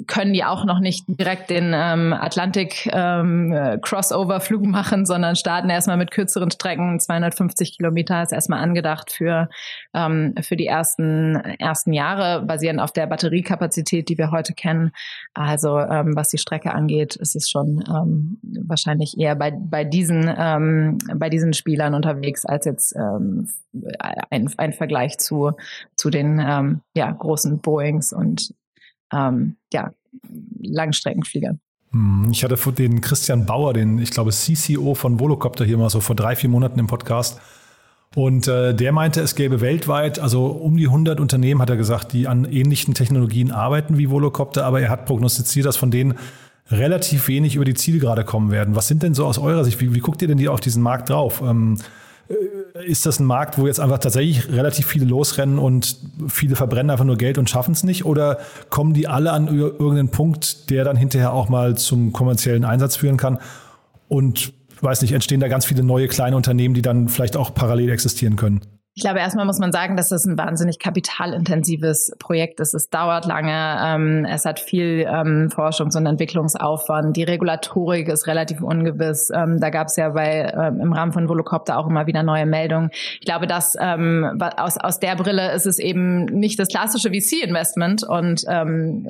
[0.07, 5.97] können die auch noch nicht direkt den ähm, Atlantik ähm, Crossover-Flug machen, sondern starten erstmal
[5.97, 6.99] mit kürzeren Strecken.
[6.99, 9.49] 250 Kilometer ist erstmal angedacht für,
[9.95, 14.93] ähm, für die ersten, ersten Jahre, basierend auf der Batteriekapazität, die wir heute kennen.
[15.35, 20.33] Also ähm, was die Strecke angeht, ist es schon ähm, wahrscheinlich eher bei, bei, diesen,
[20.37, 23.49] ähm, bei diesen Spielern unterwegs als jetzt ähm,
[23.99, 25.53] ein, ein Vergleich zu,
[25.97, 28.55] zu den ähm, ja, großen Boeings und
[29.13, 29.93] ähm, ja,
[30.63, 31.61] Langstreckenfliegern.
[31.93, 36.01] Hm, ich hatte den Christian Bauer, den, ich glaube, CCO von Volocopter hier mal so
[36.01, 37.41] vor drei, vier Monaten im Podcast.
[38.17, 42.13] Und äh, der meinte, es gäbe weltweit, also um die 100 Unternehmen, hat er gesagt,
[42.13, 46.19] die an ähnlichen Technologien arbeiten wie Volocopter, aber er hat prognostiziert, dass von denen
[46.71, 48.75] relativ wenig über die Zielgerade kommen werden.
[48.75, 50.83] Was sind denn so aus eurer Sicht, wie, wie guckt ihr denn die auf diesen
[50.83, 51.41] Markt drauf?
[51.41, 51.79] Ähm,
[52.29, 52.35] äh,
[52.85, 55.97] ist das ein Markt, wo jetzt einfach tatsächlich relativ viele losrennen und
[56.29, 58.05] viele verbrennen einfach nur Geld und schaffen es nicht?
[58.05, 62.97] Oder kommen die alle an irgendeinen Punkt, der dann hinterher auch mal zum kommerziellen Einsatz
[62.97, 63.39] führen kann?
[64.09, 67.91] Und weiß nicht, entstehen da ganz viele neue kleine Unternehmen, die dann vielleicht auch parallel
[67.91, 68.61] existieren können.
[68.95, 72.75] Ich glaube, erstmal muss man sagen, dass das ein wahnsinnig kapitalintensives Projekt ist.
[72.75, 77.17] Es dauert lange, ähm, es hat viel ähm, Forschungs- und Entwicklungsaufwand.
[77.17, 79.31] Die Regulatorik ist relativ ungewiss.
[79.33, 82.47] Ähm, da gab es ja bei ähm, im Rahmen von Volocopter auch immer wieder neue
[82.47, 82.91] Meldungen.
[83.21, 88.03] Ich glaube, dass ähm, aus, aus der Brille ist es eben nicht das klassische VC-Investment
[88.03, 89.07] und ähm,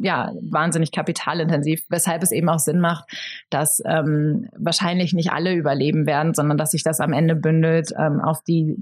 [0.00, 3.04] ja, wahnsinnig kapitalintensiv, weshalb es eben auch Sinn macht,
[3.50, 8.76] dass wahrscheinlich nicht alle überleben werden, sondern dass sich das am Ende bündelt auf die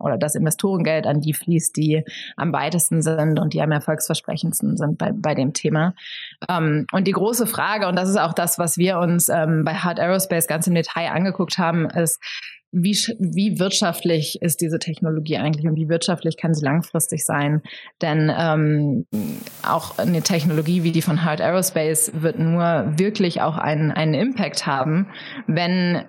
[0.00, 2.04] oder das Investorengeld an die fließt, die
[2.36, 5.94] am weitesten sind und die am erfolgsversprechendsten sind bei, bei dem Thema.
[6.48, 9.74] Ähm, und die große Frage, und das ist auch das, was wir uns ähm, bei
[9.74, 12.20] Hard Aerospace ganz im Detail angeguckt haben, ist,
[12.74, 17.62] wie, wie wirtschaftlich ist diese Technologie eigentlich und wie wirtschaftlich kann sie langfristig sein?
[18.02, 19.06] Denn ähm,
[19.62, 24.66] auch eine Technologie wie die von Hard Aerospace wird nur wirklich auch einen, einen Impact
[24.66, 25.06] haben,
[25.46, 26.04] wenn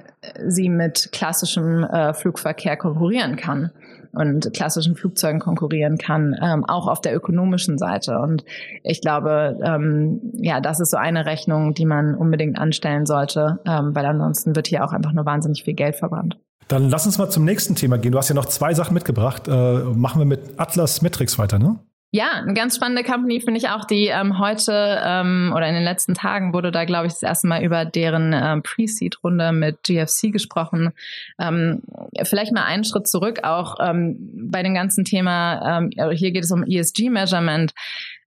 [0.48, 3.72] sie mit klassischem äh, Flugverkehr konkurrieren kann
[4.16, 8.20] und klassischen Flugzeugen konkurrieren kann, ähm, auch auf der ökonomischen Seite.
[8.20, 8.46] Und
[8.84, 13.94] ich glaube, ähm, ja, das ist so eine Rechnung, die man unbedingt anstellen sollte, ähm,
[13.94, 16.38] weil ansonsten wird hier auch einfach nur wahnsinnig viel Geld verbrannt.
[16.68, 18.12] Dann lass uns mal zum nächsten Thema gehen.
[18.12, 19.48] Du hast ja noch zwei Sachen mitgebracht.
[19.48, 21.80] Äh, machen wir mit Atlas Metrics weiter, ne?
[22.16, 25.84] Ja, eine ganz spannende Company finde ich auch, die ähm, heute ähm, oder in den
[25.84, 30.32] letzten Tagen wurde da, glaube ich, das erste Mal über deren ähm, Pre-Seed-Runde mit GFC
[30.32, 30.94] gesprochen.
[31.38, 31.82] Ähm,
[32.24, 34.16] vielleicht mal einen Schritt zurück auch ähm,
[34.50, 37.74] bei dem ganzen Thema, ähm, hier geht es um ESG-Measurement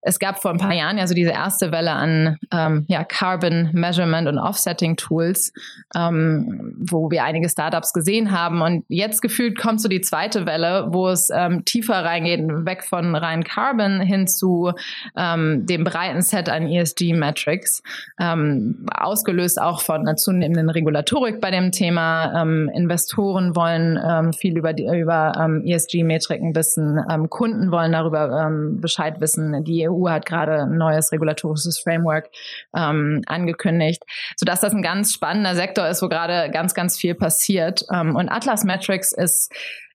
[0.09, 3.68] es gab vor ein paar Jahren ja so diese erste Welle an ähm, ja, Carbon
[3.75, 5.53] Measurement und Offsetting Tools,
[5.94, 8.62] ähm, wo wir einige Startups gesehen haben.
[8.62, 13.14] Und jetzt gefühlt kommt so die zweite Welle, wo es ähm, tiefer reingeht, weg von
[13.14, 14.73] rein Carbon hin zu
[15.14, 17.83] ähm, dem breiten Set an ESG-Metrics,
[18.18, 22.40] ähm, ausgelöst auch von einer zunehmenden Regulatorik bei dem Thema.
[22.40, 25.33] Ähm, Investoren wollen viel über, die, über
[25.64, 32.28] ESG-Metriken wissen, Kunden wollen darüber Bescheid wissen, die EU hat gerade ein neues regulatorisches Framework
[32.76, 34.02] ähm, angekündigt,
[34.37, 37.84] sodass das ein ganz spannender Sektor ist, wo gerade ganz, ganz viel passiert.
[37.92, 39.50] Ähm, und Atlas Metrics ist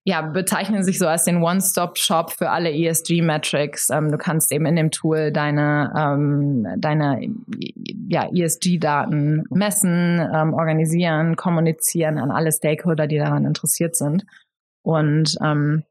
[0.06, 3.90] ja, bezeichnen sich so als den One-Stop-Shop für alle ESG-Metrics.
[3.90, 7.22] Ähm, du kannst eben in dem Tool deine, ähm, deine
[8.10, 14.26] ja, ESG-Daten messen, ähm, organisieren, kommunizieren an alle Stakeholder, die daran interessiert sind.
[14.82, 15.84] Und ähm,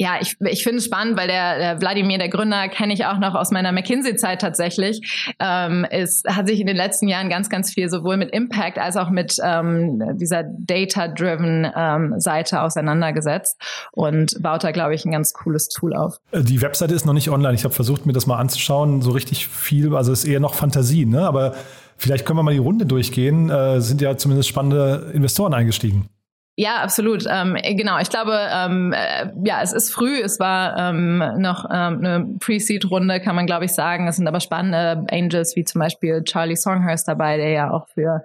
[0.00, 3.18] ja, ich, ich finde es spannend, weil der, der Wladimir, der Gründer, kenne ich auch
[3.18, 7.74] noch aus meiner McKinsey-Zeit tatsächlich, ähm, ist, hat sich in den letzten Jahren ganz, ganz
[7.74, 13.60] viel sowohl mit Impact als auch mit ähm, dieser Data-driven ähm, Seite auseinandergesetzt
[13.92, 16.16] und baut da, glaube ich, ein ganz cooles Tool auf.
[16.32, 17.52] Äh, die Webseite ist noch nicht online.
[17.52, 19.02] Ich habe versucht, mir das mal anzuschauen.
[19.02, 21.26] So richtig viel, also ist eher noch Fantasie, ne?
[21.26, 21.54] Aber
[21.98, 23.50] vielleicht können wir mal die Runde durchgehen.
[23.50, 26.08] Äh, sind ja zumindest spannende Investoren eingestiegen.
[26.56, 27.24] Ja, absolut.
[27.30, 27.98] Ähm, genau.
[28.00, 30.20] Ich glaube, ähm, äh, ja, es ist früh.
[30.20, 34.08] Es war ähm, noch ähm, eine Pre-Seed-Runde, kann man glaube ich sagen.
[34.08, 38.24] Es sind aber spannende Angels wie zum Beispiel Charlie Songhurst dabei, der ja auch für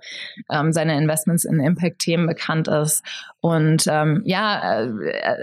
[0.51, 3.05] ähm, seine Investments in Impact-Themen bekannt ist.
[3.45, 4.89] Und ähm, ja, äh,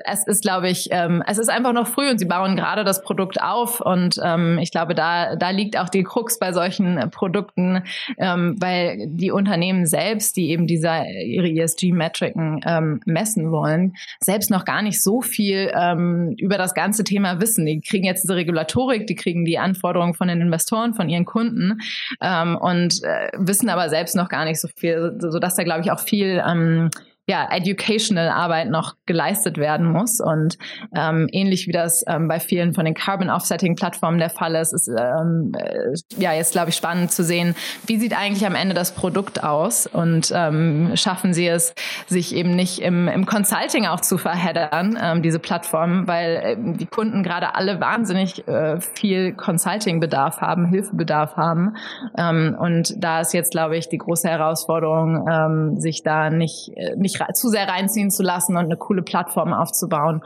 [0.05, 3.01] es ist, glaube ich, ähm, es ist einfach noch früh und sie bauen gerade das
[3.01, 3.81] Produkt auf.
[3.81, 7.85] Und ähm, ich glaube, da, da liegt auch die Krux bei solchen Produkten,
[8.19, 14.65] ähm, weil die Unternehmen selbst, die eben dieser ihre ESG-Metriken ähm, messen wollen, selbst noch
[14.65, 17.67] gar nicht so viel ähm, über das ganze Thema wissen.
[17.67, 21.81] Die kriegen jetzt diese Regulatorik, die kriegen die Anforderungen von den Investoren, von ihren Kunden
[22.21, 25.91] ähm, und äh, wissen aber selbst noch gar nicht so viel, sodass da, glaube ich,
[25.91, 26.91] auch viel ähm,
[27.29, 30.21] ja, educational Arbeit noch geleistet werden muss.
[30.21, 30.59] Und
[30.97, 34.73] ähm, ähnlich wie das ähm, bei vielen von den Carbon Offsetting Plattformen der Fall ist,
[34.73, 37.55] ist ähm, äh, ja jetzt, glaube ich, spannend zu sehen,
[37.87, 41.75] wie sieht eigentlich am Ende das Produkt aus und ähm, schaffen sie es,
[42.07, 46.87] sich eben nicht im, im Consulting auch zu verheddern, ähm, diese Plattformen, weil ähm, die
[46.87, 51.77] Kunden gerade alle wahnsinnig äh, viel Consulting-Bedarf haben, Hilfebedarf haben.
[52.19, 56.97] Ähm, und da ist jetzt, glaube ich, die große Herausforderung, ähm, sich da nicht, äh,
[57.21, 60.23] nicht zu sehr reinziehen zu lassen und eine coole Plattform aufzubauen,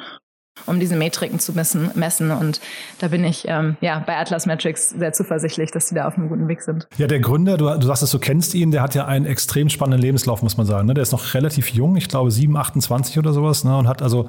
[0.67, 1.91] um diese Metriken zu messen.
[1.95, 2.31] messen.
[2.31, 2.61] Und
[2.99, 6.29] da bin ich ähm, ja bei Atlas Metrics sehr zuversichtlich, dass sie da auf einem
[6.29, 6.89] guten Weg sind.
[6.97, 9.69] Ja, der Gründer, du, du sagst es, du kennst ihn, der hat ja einen extrem
[9.69, 10.87] spannenden Lebenslauf, muss man sagen.
[10.87, 10.95] Ne?
[10.95, 13.77] Der ist noch relativ jung, ich glaube 7, 28 oder sowas, ne?
[13.77, 14.29] und hat also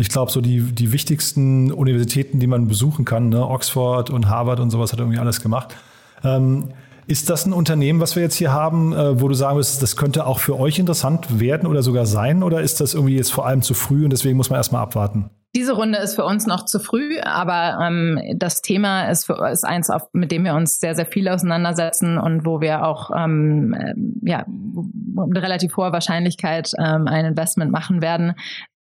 [0.00, 3.44] ich glaube, so die, die wichtigsten Universitäten, die man besuchen kann, ne?
[3.44, 5.74] Oxford und Harvard und sowas hat er irgendwie alles gemacht.
[6.22, 6.68] Ähm,
[7.08, 9.96] ist das ein Unternehmen, was wir jetzt hier haben, äh, wo du sagen wirst, das
[9.96, 12.42] könnte auch für euch interessant werden oder sogar sein?
[12.42, 15.30] Oder ist das irgendwie jetzt vor allem zu früh und deswegen muss man erstmal abwarten?
[15.56, 19.64] Diese Runde ist für uns noch zu früh, aber ähm, das Thema ist, für, ist
[19.64, 23.72] eins, auf, mit dem wir uns sehr, sehr viel auseinandersetzen und wo wir auch ähm,
[23.72, 23.94] äh,
[24.28, 28.34] ja, mit relativ hoher Wahrscheinlichkeit ähm, ein Investment machen werden.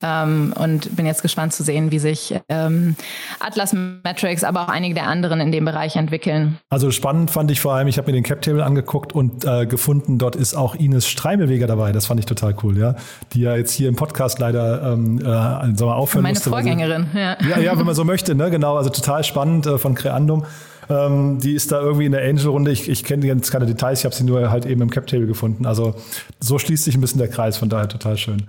[0.01, 2.95] Ähm, und bin jetzt gespannt zu sehen, wie sich ähm,
[3.41, 6.59] Atlas Metrics, aber auch einige der anderen in dem Bereich entwickeln.
[6.71, 9.67] Also spannend fand ich vor allem, ich habe mir den Cap Table angeguckt und äh,
[9.67, 11.91] gefunden, dort ist auch Ines Streimelweger dabei.
[11.91, 12.95] Das fand ich total cool, ja.
[13.33, 16.51] Die ja jetzt hier im Podcast leider ähm, äh, sagen wir, aufhören Meine musste.
[16.51, 17.37] Vorgängerin, sie, ja.
[17.41, 17.59] ja.
[17.59, 18.51] Ja, wenn man so möchte, ne?
[18.51, 20.45] Genau, also total spannend äh, von Creandum.
[20.89, 22.71] Ähm, die ist da irgendwie in der Angel-Runde.
[22.71, 25.27] Ich, ich kenne jetzt keine Details, ich habe sie nur halt eben im Cap Table
[25.27, 25.67] gefunden.
[25.67, 25.97] Also
[26.41, 28.49] so schließt sich ein bisschen der Kreis, von daher total schön.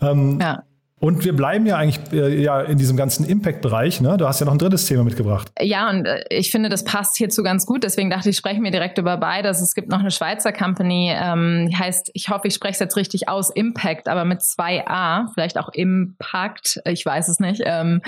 [0.00, 0.62] Ähm, ja.
[1.00, 4.00] Und wir bleiben ja eigentlich äh, ja in diesem ganzen Impact-Bereich.
[4.00, 4.16] Ne?
[4.16, 5.50] Du hast ja noch ein drittes Thema mitgebracht.
[5.60, 7.82] Ja, und äh, ich finde, das passt hierzu ganz gut.
[7.84, 9.60] Deswegen dachte ich, sprechen wir direkt über beides.
[9.60, 12.96] Es gibt noch eine Schweizer Company, ähm, die heißt, ich hoffe, ich spreche es jetzt
[12.96, 17.62] richtig aus, Impact, aber mit zwei A, vielleicht auch Impact, ich weiß es nicht.
[17.64, 18.00] Ähm,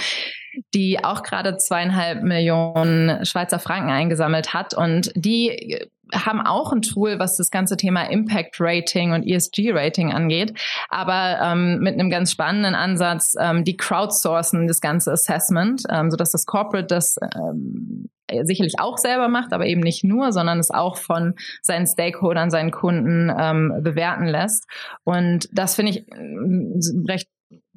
[0.74, 7.18] die auch gerade zweieinhalb Millionen Schweizer Franken eingesammelt hat und die haben auch ein Tool,
[7.18, 10.54] was das ganze Thema Impact Rating und ESG Rating angeht,
[10.88, 16.32] aber ähm, mit einem ganz spannenden Ansatz, ähm, die crowdsourcen das ganze Assessment, ähm, sodass
[16.32, 18.08] das Corporate das ähm,
[18.42, 22.70] sicherlich auch selber macht, aber eben nicht nur, sondern es auch von seinen Stakeholdern, seinen
[22.70, 24.66] Kunden ähm, bewerten lässt.
[25.04, 27.28] Und das finde ich äh, recht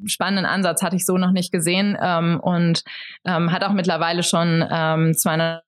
[0.05, 2.83] spannenden Ansatz hatte ich so noch nicht gesehen ähm, und
[3.25, 5.63] ähm, hat auch mittlerweile schon ähm, 200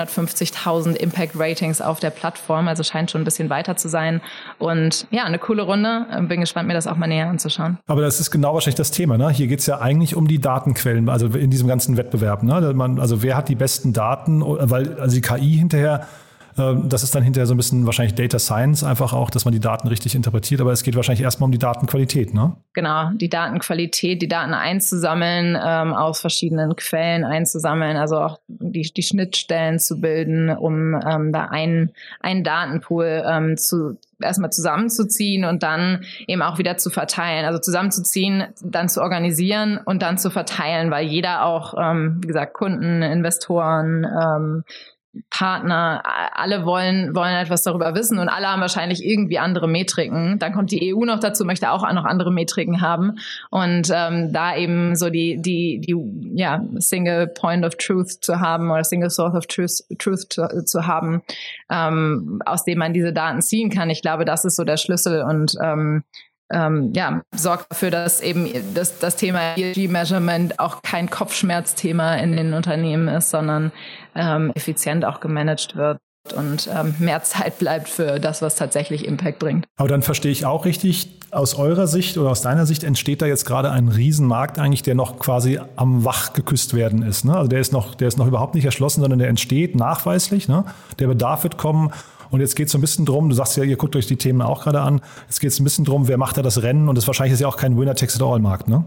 [0.00, 4.20] 150.000 Impact Ratings auf der Plattform, also scheint schon ein bisschen weiter zu sein.
[4.58, 6.06] Und ja, eine coole Runde.
[6.28, 7.78] Bin gespannt, mir das auch mal näher anzuschauen.
[7.86, 9.16] Aber das ist genau wahrscheinlich das Thema.
[9.16, 9.30] Ne?
[9.30, 12.42] Hier geht es ja eigentlich um die Datenquellen, also in diesem ganzen Wettbewerb.
[12.42, 12.54] Ne?
[12.98, 16.08] also wer hat die besten Daten, weil also die KI hinterher ähm,
[16.56, 19.60] das ist dann hinterher so ein bisschen wahrscheinlich Data Science einfach auch, dass man die
[19.60, 22.56] Daten richtig interpretiert, aber es geht wahrscheinlich erstmal um die Datenqualität, ne?
[22.74, 29.02] Genau, die Datenqualität, die Daten einzusammeln, ähm, aus verschiedenen Quellen einzusammeln, also auch die, die
[29.02, 36.04] Schnittstellen zu bilden, um ähm, da einen, einen Datenpool ähm, zu erstmal zusammenzuziehen und dann
[36.26, 37.44] eben auch wieder zu verteilen.
[37.44, 42.54] Also zusammenzuziehen, dann zu organisieren und dann zu verteilen, weil jeder auch, ähm, wie gesagt,
[42.54, 44.64] Kunden, Investoren, ähm,
[45.30, 46.02] Partner,
[46.34, 50.38] alle wollen, wollen etwas darüber wissen und alle haben wahrscheinlich irgendwie andere Metriken.
[50.38, 53.18] Dann kommt die EU noch dazu, möchte auch noch andere Metriken haben
[53.50, 55.94] und ähm, da eben so die, die, die,
[56.34, 60.86] ja, Single Point of Truth zu haben oder Single Source of Truth, Truth zu, zu
[60.86, 61.22] haben,
[61.70, 63.90] ähm, aus dem man diese Daten ziehen kann.
[63.90, 66.04] Ich glaube, das ist so der Schlüssel und ähm,
[66.52, 72.52] ähm, ja, sorgt dafür, dass eben das, das Thema ESG-Measurement auch kein Kopfschmerzthema in den
[72.54, 73.72] Unternehmen ist, sondern
[74.14, 75.98] ähm, effizient auch gemanagt wird
[76.32, 79.66] und ähm, mehr Zeit bleibt für das, was tatsächlich Impact bringt.
[79.76, 83.26] Aber dann verstehe ich auch richtig, aus eurer Sicht oder aus deiner Sicht entsteht da
[83.26, 87.24] jetzt gerade ein Riesenmarkt eigentlich, der noch quasi am Wach geküsst werden ist.
[87.24, 87.36] Ne?
[87.36, 90.48] Also der ist noch, der ist noch überhaupt nicht erschlossen, sondern der entsteht nachweislich.
[90.48, 90.64] Ne?
[91.00, 91.90] Der Bedarf wird kommen
[92.34, 94.16] und jetzt geht es so ein bisschen drum, du sagst ja, ihr guckt euch die
[94.16, 95.00] Themen auch gerade an.
[95.26, 96.88] Jetzt geht es ein bisschen drum, wer macht da das Rennen?
[96.88, 98.84] Und das wahrscheinlich ist ja auch kein Winner-Takes-it-all-Markt, ne?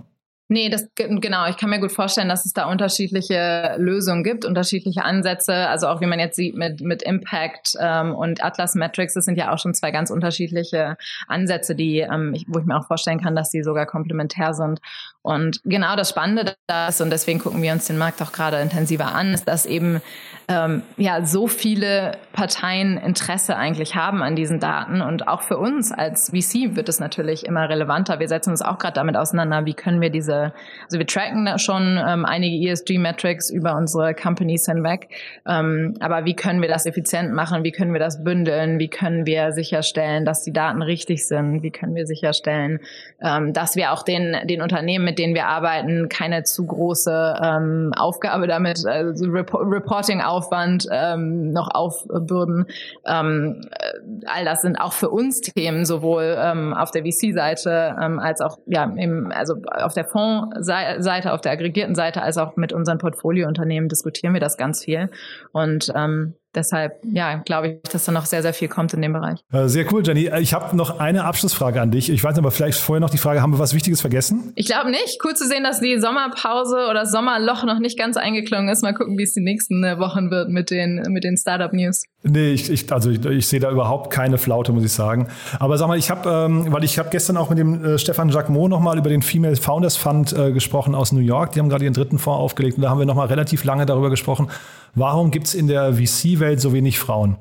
[0.50, 1.46] Nee, das genau.
[1.50, 5.54] Ich kann mir gut vorstellen, dass es da unterschiedliche Lösungen gibt, unterschiedliche Ansätze.
[5.54, 9.38] Also auch wie man jetzt sieht mit mit Impact ähm, und Atlas Metrics, das sind
[9.38, 10.96] ja auch schon zwei ganz unterschiedliche
[11.28, 14.80] Ansätze, die ähm, ich, wo ich mir auch vorstellen kann, dass die sogar komplementär sind.
[15.28, 18.62] Und genau das Spannende da ist und deswegen gucken wir uns den Markt auch gerade
[18.62, 20.02] intensiver an, ist, dass eben
[20.48, 25.92] ähm, ja so viele Parteien Interesse eigentlich haben an diesen Daten und auch für uns
[25.92, 28.22] als VC wird es natürlich immer relevanter.
[28.22, 30.54] Wir setzen uns auch gerade damit auseinander, wie können wir diese,
[30.86, 35.10] also wir tracken schon ähm, einige ESG-Metrics über unsere Companies hinweg,
[35.46, 37.66] ähm, aber wie können wir das effizient machen?
[37.66, 38.80] Wie können wir das bündeln?
[38.80, 41.64] Wie können wir sicherstellen, dass die Daten richtig sind?
[41.64, 42.80] Wie können wir sicherstellen,
[43.22, 47.92] ähm, dass wir auch den den Unternehmen, mit denen wir arbeiten, keine zu große ähm,
[47.96, 52.68] Aufgabe damit, also Rep Reporting auf Aufwand ähm, noch aufbürden.
[53.06, 58.20] Ähm, äh, all das sind auch für uns Themen, sowohl ähm, auf der VC-Seite ähm,
[58.20, 62.72] als auch ja, im, also auf der Fondsseite, auf der aggregierten Seite, als auch mit
[62.72, 65.10] unseren Portfoliounternehmen diskutieren wir das ganz viel.
[65.52, 69.14] Und ähm, deshalb, ja, glaube ich, dass da noch sehr, sehr viel kommt in dem
[69.14, 69.40] Bereich.
[69.54, 70.30] Äh, sehr cool, Jenny.
[70.40, 72.10] Ich habe noch eine Abschlussfrage an dich.
[72.10, 74.52] Ich weiß nicht, aber vielleicht vorher noch die Frage, haben wir was Wichtiges vergessen?
[74.56, 75.20] Ich glaube nicht.
[75.24, 78.82] Cool zu sehen, dass die Sommerpause oder Sommerloch noch nicht ganz eingeklungen ist.
[78.82, 82.04] Mal gucken, wie es die nächsten äh, Wochen wird mit den, mit den Startup-News.
[82.24, 85.28] Nee, ich, ich, also ich, ich sehe da überhaupt keine Flaute, muss ich sagen.
[85.60, 88.30] Aber sag mal, ich habe, ähm, weil ich habe gestern auch mit dem äh, Stefan
[88.30, 91.54] Jacquemot nochmal über den Female Founders Fund äh, gesprochen aus New York.
[91.54, 94.10] Die haben gerade ihren dritten Fonds aufgelegt und da haben wir nochmal relativ lange darüber
[94.10, 94.50] gesprochen,
[94.96, 97.38] warum gibt es in der VC-Welt so wenig Frauen?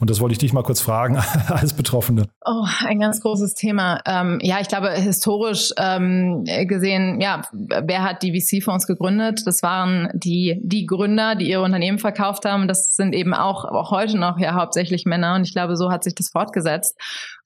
[0.00, 1.16] Und das wollte ich dich mal kurz fragen
[1.48, 2.26] als Betroffene.
[2.44, 4.00] Oh, ein ganz großes Thema.
[4.06, 9.42] Ähm, ja, ich glaube, historisch ähm, gesehen, ja, wer hat die VC-Fonds gegründet?
[9.44, 12.68] Das waren die, die Gründer, die ihre Unternehmen verkauft haben.
[12.68, 15.34] Das sind eben auch, auch heute noch ja hauptsächlich Männer.
[15.34, 16.96] Und ich glaube, so hat sich das fortgesetzt.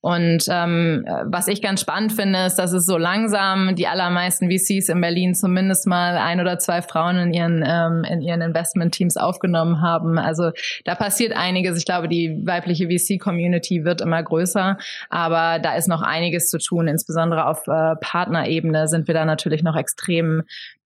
[0.03, 4.89] Und ähm, was ich ganz spannend finde, ist, dass es so langsam die allermeisten VCs
[4.89, 9.81] in Berlin zumindest mal ein oder zwei Frauen in ihren ähm, in ihren Investment-Teams aufgenommen
[9.81, 10.19] haben.
[10.19, 10.51] Also
[10.85, 11.79] da passiert einiges.
[11.79, 14.77] Ich glaube, die weibliche VC-Community wird immer größer,
[15.09, 16.89] aber da ist noch einiges zu tun.
[16.89, 20.43] Insbesondere auf äh, Partnerebene sind wir da natürlich noch extrem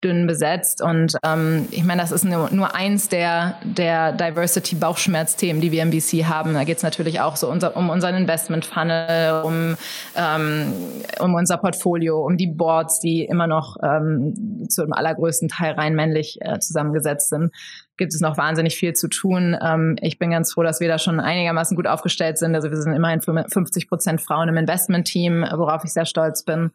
[0.04, 0.82] dünn besetzt.
[0.82, 5.92] Und ähm, ich meine, das ist nur, nur eins der, der Diversity-Bauchschmerzthemen, die wir im
[5.92, 6.54] VC haben.
[6.54, 9.76] Da geht es natürlich auch so unser, um unseren Investment-Funnel, um,
[10.16, 10.74] ähm,
[11.20, 15.96] um unser Portfolio, um die Boards, die immer noch ähm, zu dem allergrößten Teil rein
[15.96, 17.52] männlich äh, zusammengesetzt sind
[17.98, 19.56] gibt es noch wahnsinnig viel zu tun.
[19.62, 22.56] Ähm, ich bin ganz froh, dass wir da schon einigermaßen gut aufgestellt sind.
[22.56, 26.72] Also wir sind immerhin 50 Prozent Frauen im Investment-Team, worauf ich sehr stolz bin.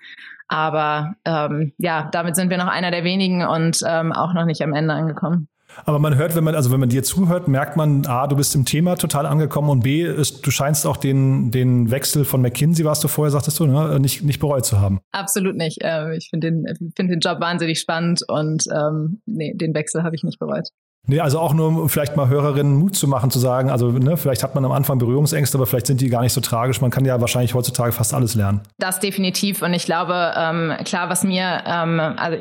[0.49, 4.63] Aber ähm, ja, damit sind wir noch einer der wenigen und ähm, auch noch nicht
[4.63, 5.49] am Ende angekommen.
[5.85, 8.55] Aber man hört, wenn man, also wenn man dir zuhört, merkt man, A, du bist
[8.55, 12.85] im Thema total angekommen und B, ist, du scheinst auch den, den Wechsel von McKinsey,
[12.85, 15.01] warst du vorher, sagtest du, ne, nicht, nicht bereut zu haben.
[15.13, 15.79] Absolut nicht.
[15.83, 20.17] Ähm, ich finde den, find den Job wahnsinnig spannend und ähm, nee, den Wechsel habe
[20.17, 20.69] ich nicht bereut.
[21.11, 24.19] Nee, also auch nur, um vielleicht mal Hörerinnen Mut zu machen, zu sagen, also ne,
[24.19, 26.83] vielleicht hat man am Anfang Berührungsängste, aber vielleicht sind die gar nicht so tragisch.
[26.83, 28.61] Man kann ja wahrscheinlich heutzutage fast alles lernen.
[28.79, 29.63] Das definitiv.
[29.63, 32.37] Und ich glaube, ähm, klar, was mir, ähm, also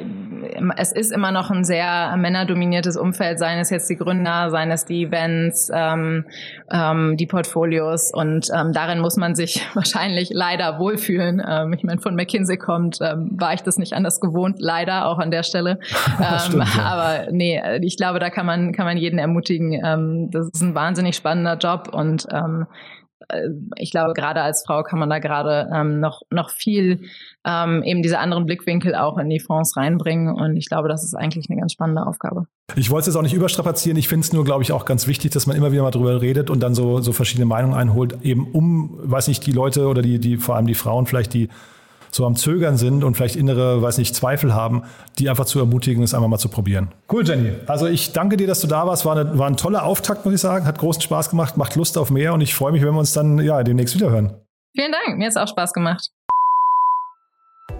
[0.75, 4.83] es ist immer noch ein sehr männerdominiertes Umfeld, seien es jetzt die Gründer, seien es
[4.83, 6.25] die Events, ähm,
[6.69, 8.11] ähm, die Portfolios.
[8.13, 11.41] Und ähm, darin muss man sich wahrscheinlich leider wohlfühlen.
[11.47, 15.19] Ähm, ich meine, von McKinsey kommt, ähm, war ich das nicht anders gewohnt, leider auch
[15.19, 15.79] an der Stelle.
[16.19, 16.83] Ähm, Stimmt, ja.
[16.83, 19.73] Aber nee, ich glaube, da kann man man, kann man jeden ermutigen.
[19.73, 22.67] Ähm, das ist ein wahnsinnig spannender Job und ähm,
[23.29, 27.01] äh, ich glaube, gerade als Frau kann man da gerade ähm, noch, noch viel
[27.45, 30.33] ähm, eben diese anderen Blickwinkel auch in die Fonds reinbringen.
[30.33, 32.47] Und ich glaube, das ist eigentlich eine ganz spannende Aufgabe.
[32.75, 33.97] Ich wollte es jetzt auch nicht überstrapazieren.
[33.97, 36.21] Ich finde es nur, glaube ich, auch ganz wichtig, dass man immer wieder mal drüber
[36.21, 40.01] redet und dann so, so verschiedene Meinungen einholt, eben um, weiß nicht, die Leute oder
[40.01, 41.49] die, die, vor allem die Frauen vielleicht, die
[42.11, 44.83] so am Zögern sind und vielleicht innere, weiß nicht, Zweifel haben,
[45.19, 46.89] die einfach zu ermutigen, es einfach mal zu probieren.
[47.11, 47.51] Cool, Jenny.
[47.67, 49.05] Also ich danke dir, dass du da warst.
[49.05, 50.65] War, eine, war ein toller Auftakt, muss ich sagen.
[50.65, 53.13] Hat großen Spaß gemacht, macht Lust auf mehr und ich freue mich, wenn wir uns
[53.13, 54.33] dann ja demnächst wieder hören.
[54.75, 55.17] Vielen Dank.
[55.17, 56.11] Mir hat es auch Spaß gemacht.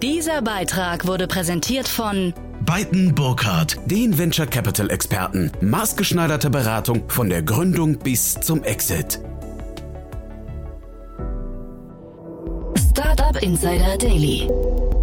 [0.01, 2.34] Dieser Beitrag wurde präsentiert von
[2.65, 5.51] Beiten Burkhardt, den Venture Capital Experten.
[5.61, 9.19] Maßgeschneiderte Beratung von der Gründung bis zum Exit.
[13.28, 14.49] Startup Insider Daily.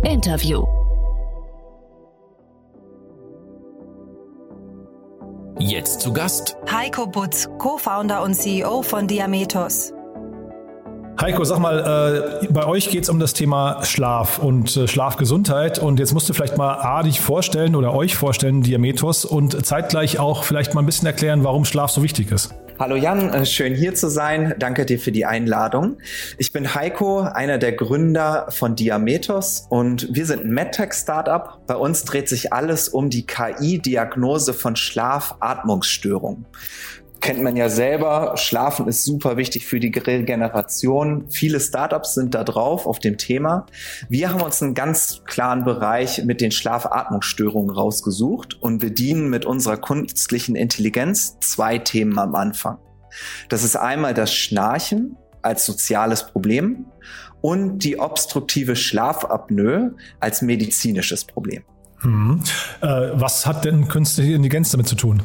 [0.02, 0.64] Interview.
[5.58, 9.92] Jetzt zu Gast Heiko Butz, Co-Founder und CEO von Diametos.
[11.20, 15.78] Heiko, sag mal, äh, bei euch geht es um das Thema Schlaf und äh, Schlafgesundheit.
[15.78, 20.18] Und jetzt musst du vielleicht mal A, dich vorstellen oder euch vorstellen, Diametos, und zeitgleich
[20.18, 22.54] auch vielleicht mal ein bisschen erklären, warum Schlaf so wichtig ist.
[22.76, 24.56] Hallo Jan, äh, schön hier zu sein.
[24.58, 25.98] Danke dir für die Einladung.
[26.38, 31.64] Ich bin Heiko, einer der Gründer von Diametos und wir sind ein MedTech-Startup.
[31.68, 36.46] Bei uns dreht sich alles um die KI-Diagnose von Schlaf-Atmungsstörungen
[37.24, 38.34] kennt man ja selber.
[38.36, 41.24] Schlafen ist super wichtig für die Regeneration.
[41.30, 43.64] Viele Startups sind da drauf auf dem Thema.
[44.10, 49.78] Wir haben uns einen ganz klaren Bereich mit den Schlafatmungsstörungen rausgesucht und bedienen mit unserer
[49.78, 52.76] künstlichen Intelligenz zwei Themen am Anfang.
[53.48, 56.84] Das ist einmal das Schnarchen als soziales Problem
[57.40, 61.62] und die obstruktive Schlafapnoe als medizinisches Problem.
[62.02, 62.42] Mhm.
[62.82, 65.22] Äh, was hat denn künstliche Intelligenz damit zu tun?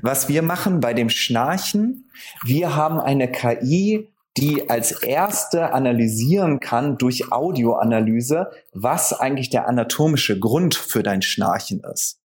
[0.00, 2.10] Was wir machen bei dem Schnarchen,
[2.44, 10.38] wir haben eine KI, die als erste analysieren kann durch Audioanalyse, was eigentlich der anatomische
[10.38, 12.20] Grund für dein Schnarchen ist.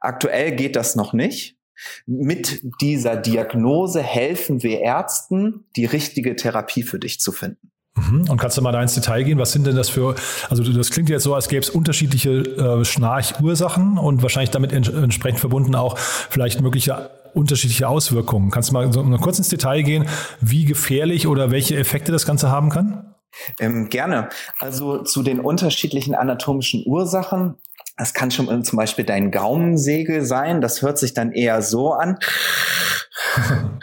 [0.00, 1.56] Aktuell geht das noch nicht.
[2.06, 7.70] Mit dieser Diagnose helfen wir Ärzten, die richtige Therapie für dich zu finden.
[7.96, 8.28] Mhm.
[8.28, 9.38] Und kannst du mal da ins Detail gehen?
[9.38, 10.14] Was sind denn das für,
[10.50, 14.88] also das klingt jetzt so, als gäbe es unterschiedliche äh, Schnarchursachen und wahrscheinlich damit ents
[14.88, 18.50] entsprechend verbunden auch vielleicht mögliche unterschiedliche Auswirkungen.
[18.50, 20.06] Kannst du mal so kurz ins Detail gehen,
[20.40, 23.14] wie gefährlich oder welche Effekte das Ganze haben kann?
[23.60, 24.30] Ähm, gerne.
[24.58, 27.56] Also zu den unterschiedlichen anatomischen Ursachen.
[27.98, 30.60] Das kann schon zum Beispiel dein Gaumensegel sein.
[30.60, 32.18] Das hört sich dann eher so an.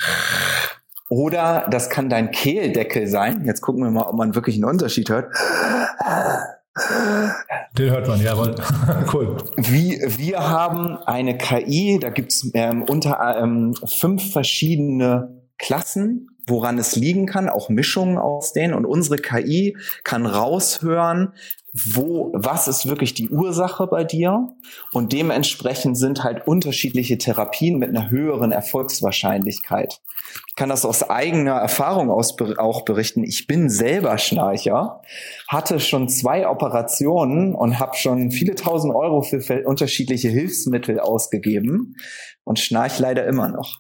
[1.14, 3.44] Oder das kann dein Kehldeckel sein.
[3.46, 5.32] Jetzt gucken wir mal, ob man wirklich einen Unterschied hört.
[7.78, 8.56] Den hört man, jawohl.
[9.14, 9.38] cool.
[9.58, 16.96] Wie, wir haben eine KI, da gibt's ähm, unter ähm, fünf verschiedene Klassen, woran es
[16.96, 18.74] liegen kann, auch Mischungen aus denen.
[18.74, 21.34] Und unsere KI kann raushören,
[21.74, 24.48] wo, was ist wirklich die Ursache bei dir?
[24.92, 30.00] Und dementsprechend sind halt unterschiedliche Therapien mit einer höheren Erfolgswahrscheinlichkeit.
[30.48, 33.24] Ich kann das aus eigener Erfahrung aus auch berichten.
[33.24, 35.02] Ich bin selber Schnarcher,
[35.48, 41.96] hatte schon zwei Operationen und habe schon viele tausend Euro für unterschiedliche Hilfsmittel ausgegeben
[42.44, 43.80] und schnarch leider immer noch.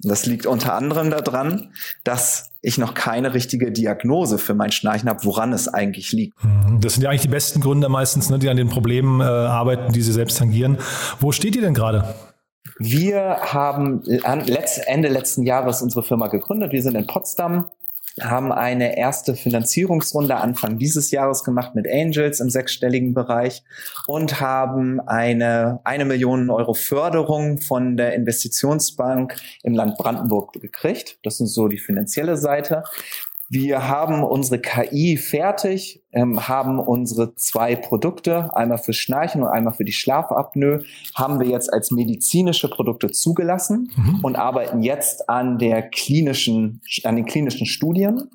[0.00, 1.72] Das liegt unter anderem daran,
[2.02, 6.42] dass ich noch keine richtige Diagnose für mein Schnarchen habe, woran es eigentlich liegt.
[6.44, 6.80] Mhm.
[6.80, 9.92] Das sind ja eigentlich die besten Gründe meistens, ne, die an den Problemen äh, arbeiten,
[9.92, 10.78] die sie selbst tangieren.
[11.20, 12.14] Wo steht ihr denn gerade?
[12.78, 16.72] Wir haben Ende letzten Jahres unsere Firma gegründet.
[16.72, 17.70] Wir sind in Potsdam
[18.20, 23.64] haben eine erste Finanzierungsrunde Anfang dieses Jahres gemacht mit Angels im sechsstelligen Bereich
[24.06, 31.18] und haben eine eine Million Euro Förderung von der Investitionsbank im Land Brandenburg gekriegt.
[31.24, 32.84] Das ist so die finanzielle Seite.
[33.54, 39.72] Wir haben unsere KI fertig, ähm, haben unsere zwei Produkte, einmal für Schnarchen und einmal
[39.72, 40.82] für die Schlafapnoe,
[41.14, 44.20] haben wir jetzt als medizinische Produkte zugelassen mhm.
[44.24, 48.28] und arbeiten jetzt an der klinischen, an den klinischen Studien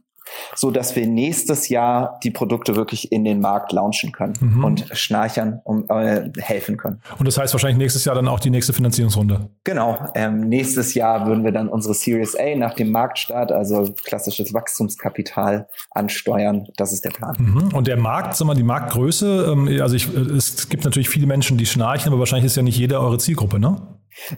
[0.55, 4.63] so dass wir nächstes Jahr die Produkte wirklich in den Markt launchen können mhm.
[4.63, 7.01] und Schnarchern um, äh, helfen können.
[7.17, 9.49] Und das heißt wahrscheinlich nächstes Jahr dann auch die nächste Finanzierungsrunde.
[9.63, 9.97] Genau.
[10.15, 15.67] Ähm, nächstes Jahr würden wir dann unsere Series A nach dem Marktstart, also klassisches Wachstumskapital,
[15.91, 16.67] ansteuern.
[16.77, 17.35] Das ist der Plan.
[17.39, 17.73] Mhm.
[17.73, 21.57] Und der Markt, sag mal, die Marktgröße, ähm, also ich, es gibt natürlich viele Menschen,
[21.57, 23.77] die schnarchen, aber wahrscheinlich ist ja nicht jeder eure Zielgruppe, ne?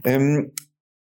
[0.04, 0.52] Ähm,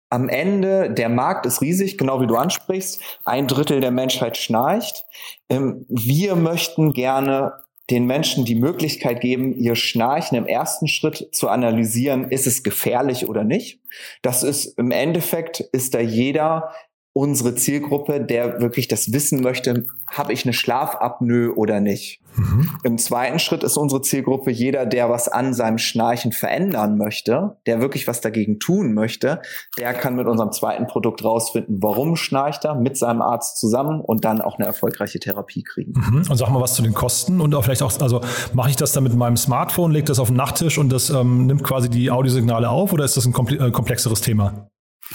[0.09, 3.01] am Ende, der Markt ist riesig, genau wie du ansprichst.
[3.25, 5.05] Ein Drittel der Menschheit schnarcht.
[5.49, 7.53] Ähm, wir möchten gerne
[7.91, 13.29] den Menschen die Möglichkeit geben, ihr Schnarchen im ersten Schritt zu analysieren, ist es gefährlich
[13.29, 13.81] oder nicht.
[14.23, 16.73] Das ist im Endeffekt, ist da jeder
[17.17, 22.21] unsere Zielgruppe, der wirklich das wissen möchte, habe ich eine Schlafapnoe oder nicht.
[22.37, 22.69] Mhm.
[22.83, 27.81] Im zweiten Schritt ist unsere Zielgruppe jeder, der was an seinem Schnarchen verändern möchte, der
[27.81, 29.41] wirklich was dagegen tun möchte,
[29.79, 34.27] der kann mit unserem zweiten Produkt rausfinden, warum schnarcht er mit seinem Arzt zusammen und
[34.27, 35.95] dann auch eine erfolgreiche Therapie kriegen.
[35.97, 36.27] Mhm.
[36.29, 38.21] Und sag mal was zu den Kosten und auch vielleicht auch, also
[38.53, 41.47] mache ich das dann mit meinem Smartphone, lege das auf den Nachttisch und das ähm,
[41.47, 44.69] nimmt quasi die Audiosignale auf oder ist das ein äh, komplexeres Thema?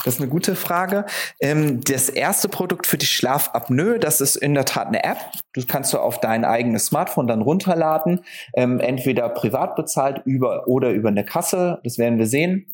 [0.04, 1.04] Das ist eine gute Frage.
[1.40, 5.18] Ähm, das erste Produkt für die Schlafapnoe, das ist in der Tat eine App.
[5.52, 8.20] Das kannst du auf dein eigenes Smartphone dann runterladen.
[8.54, 11.80] Ähm, entweder privat bezahlt über oder über eine Kasse.
[11.84, 12.71] Das werden wir sehen.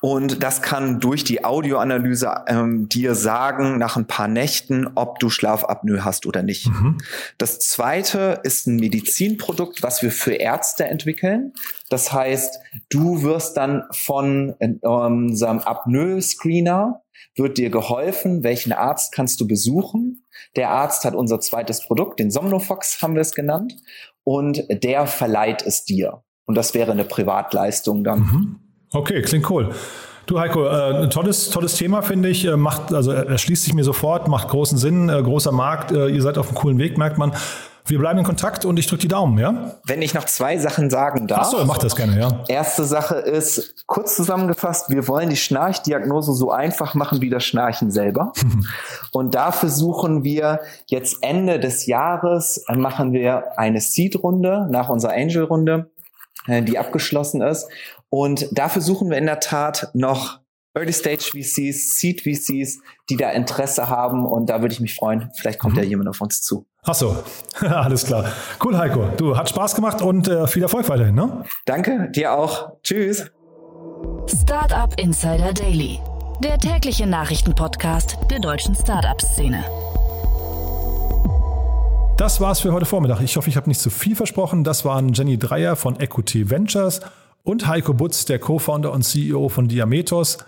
[0.00, 5.30] Und das kann durch die Audioanalyse ähm, dir sagen, nach ein paar Nächten, ob du
[5.30, 6.68] Schlafapnoe hast oder nicht.
[6.68, 6.98] Mhm.
[7.38, 11.52] Das zweite ist ein Medizinprodukt, was wir für Ärzte entwickeln.
[11.88, 12.58] Das heißt,
[12.90, 17.02] du wirst dann von äh, unserem Apnoe-Screener
[17.34, 20.26] wird dir geholfen, welchen Arzt kannst du besuchen.
[20.56, 23.74] Der Arzt hat unser zweites Produkt, den Somnofox haben wir es genannt,
[24.24, 26.22] und der verleiht es dir.
[26.44, 28.20] Und das wäre eine Privatleistung dann.
[28.20, 28.61] Mhm.
[28.92, 29.70] Okay, klingt cool.
[30.26, 32.44] Du Heiko, äh, tolles, tolles Thema finde ich.
[32.44, 35.92] Äh, macht, also erschließt sich mir sofort, macht großen Sinn, äh, großer Markt.
[35.92, 37.32] Äh, ihr seid auf einem coolen Weg, merkt man.
[37.84, 39.74] Wir bleiben in Kontakt und ich drücke die Daumen, ja?
[39.86, 41.40] Wenn ich noch zwei Sachen sagen darf.
[41.40, 42.44] Achso, mach das gerne, ja.
[42.46, 47.90] Erste Sache ist, kurz zusammengefasst, wir wollen die Schnarchdiagnose so einfach machen wie das Schnarchen
[47.90, 48.32] selber.
[49.12, 55.14] und dafür suchen wir jetzt Ende des Jahres, äh, machen wir eine Seed-Runde nach unserer
[55.14, 55.90] Angel-Runde
[56.46, 57.68] äh, die abgeschlossen ist.
[58.14, 60.40] Und dafür suchen wir in der Tat noch
[60.74, 64.26] Early Stage VCs, Seed VCs, die da Interesse haben.
[64.26, 65.30] Und da würde ich mich freuen.
[65.34, 65.82] Vielleicht kommt mhm.
[65.82, 66.66] ja jemand auf uns zu.
[66.82, 67.16] Ach so,
[67.60, 68.30] alles klar.
[68.62, 69.08] Cool, Heiko.
[69.16, 71.46] Du, hat Spaß gemacht und äh, viel Erfolg weiterhin, ne?
[71.64, 72.72] Danke, dir auch.
[72.82, 73.30] Tschüss.
[74.26, 75.98] Startup Insider Daily,
[76.44, 79.64] der tägliche Nachrichtenpodcast der deutschen Startup-Szene.
[82.18, 83.22] Das war's für heute Vormittag.
[83.22, 84.64] Ich hoffe, ich habe nicht zu viel versprochen.
[84.64, 87.00] Das waren Jenny Dreier von Equity Ventures
[87.44, 90.38] und Heiko Butz, der Co-Founder und CEO von Diametos.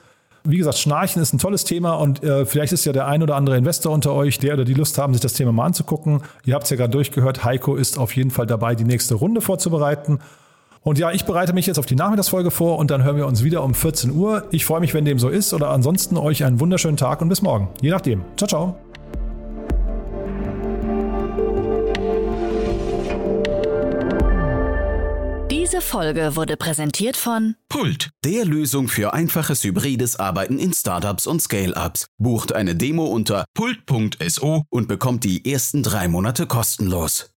[0.46, 3.34] Wie gesagt, Schnarchen ist ein tolles Thema und äh, vielleicht ist ja der ein oder
[3.34, 6.20] andere Investor unter euch, der oder die Lust haben, sich das Thema mal anzugucken.
[6.44, 9.40] Ihr habt es ja gerade durchgehört, Heiko ist auf jeden Fall dabei, die nächste Runde
[9.40, 10.18] vorzubereiten.
[10.82, 13.42] Und ja, ich bereite mich jetzt auf die Nachmittagsfolge vor und dann hören wir uns
[13.42, 14.44] wieder um 14 Uhr.
[14.50, 17.40] Ich freue mich, wenn dem so ist oder ansonsten euch einen wunderschönen Tag und bis
[17.40, 17.70] morgen.
[17.80, 18.20] Je nachdem.
[18.36, 18.83] Ciao, ciao.
[25.74, 31.42] Diese Folge wurde präsentiert von Pult, der Lösung für einfaches hybrides Arbeiten in Startups und
[31.42, 32.06] Scale-Ups.
[32.16, 37.33] Bucht eine Demo unter pult.so und bekommt die ersten drei Monate kostenlos.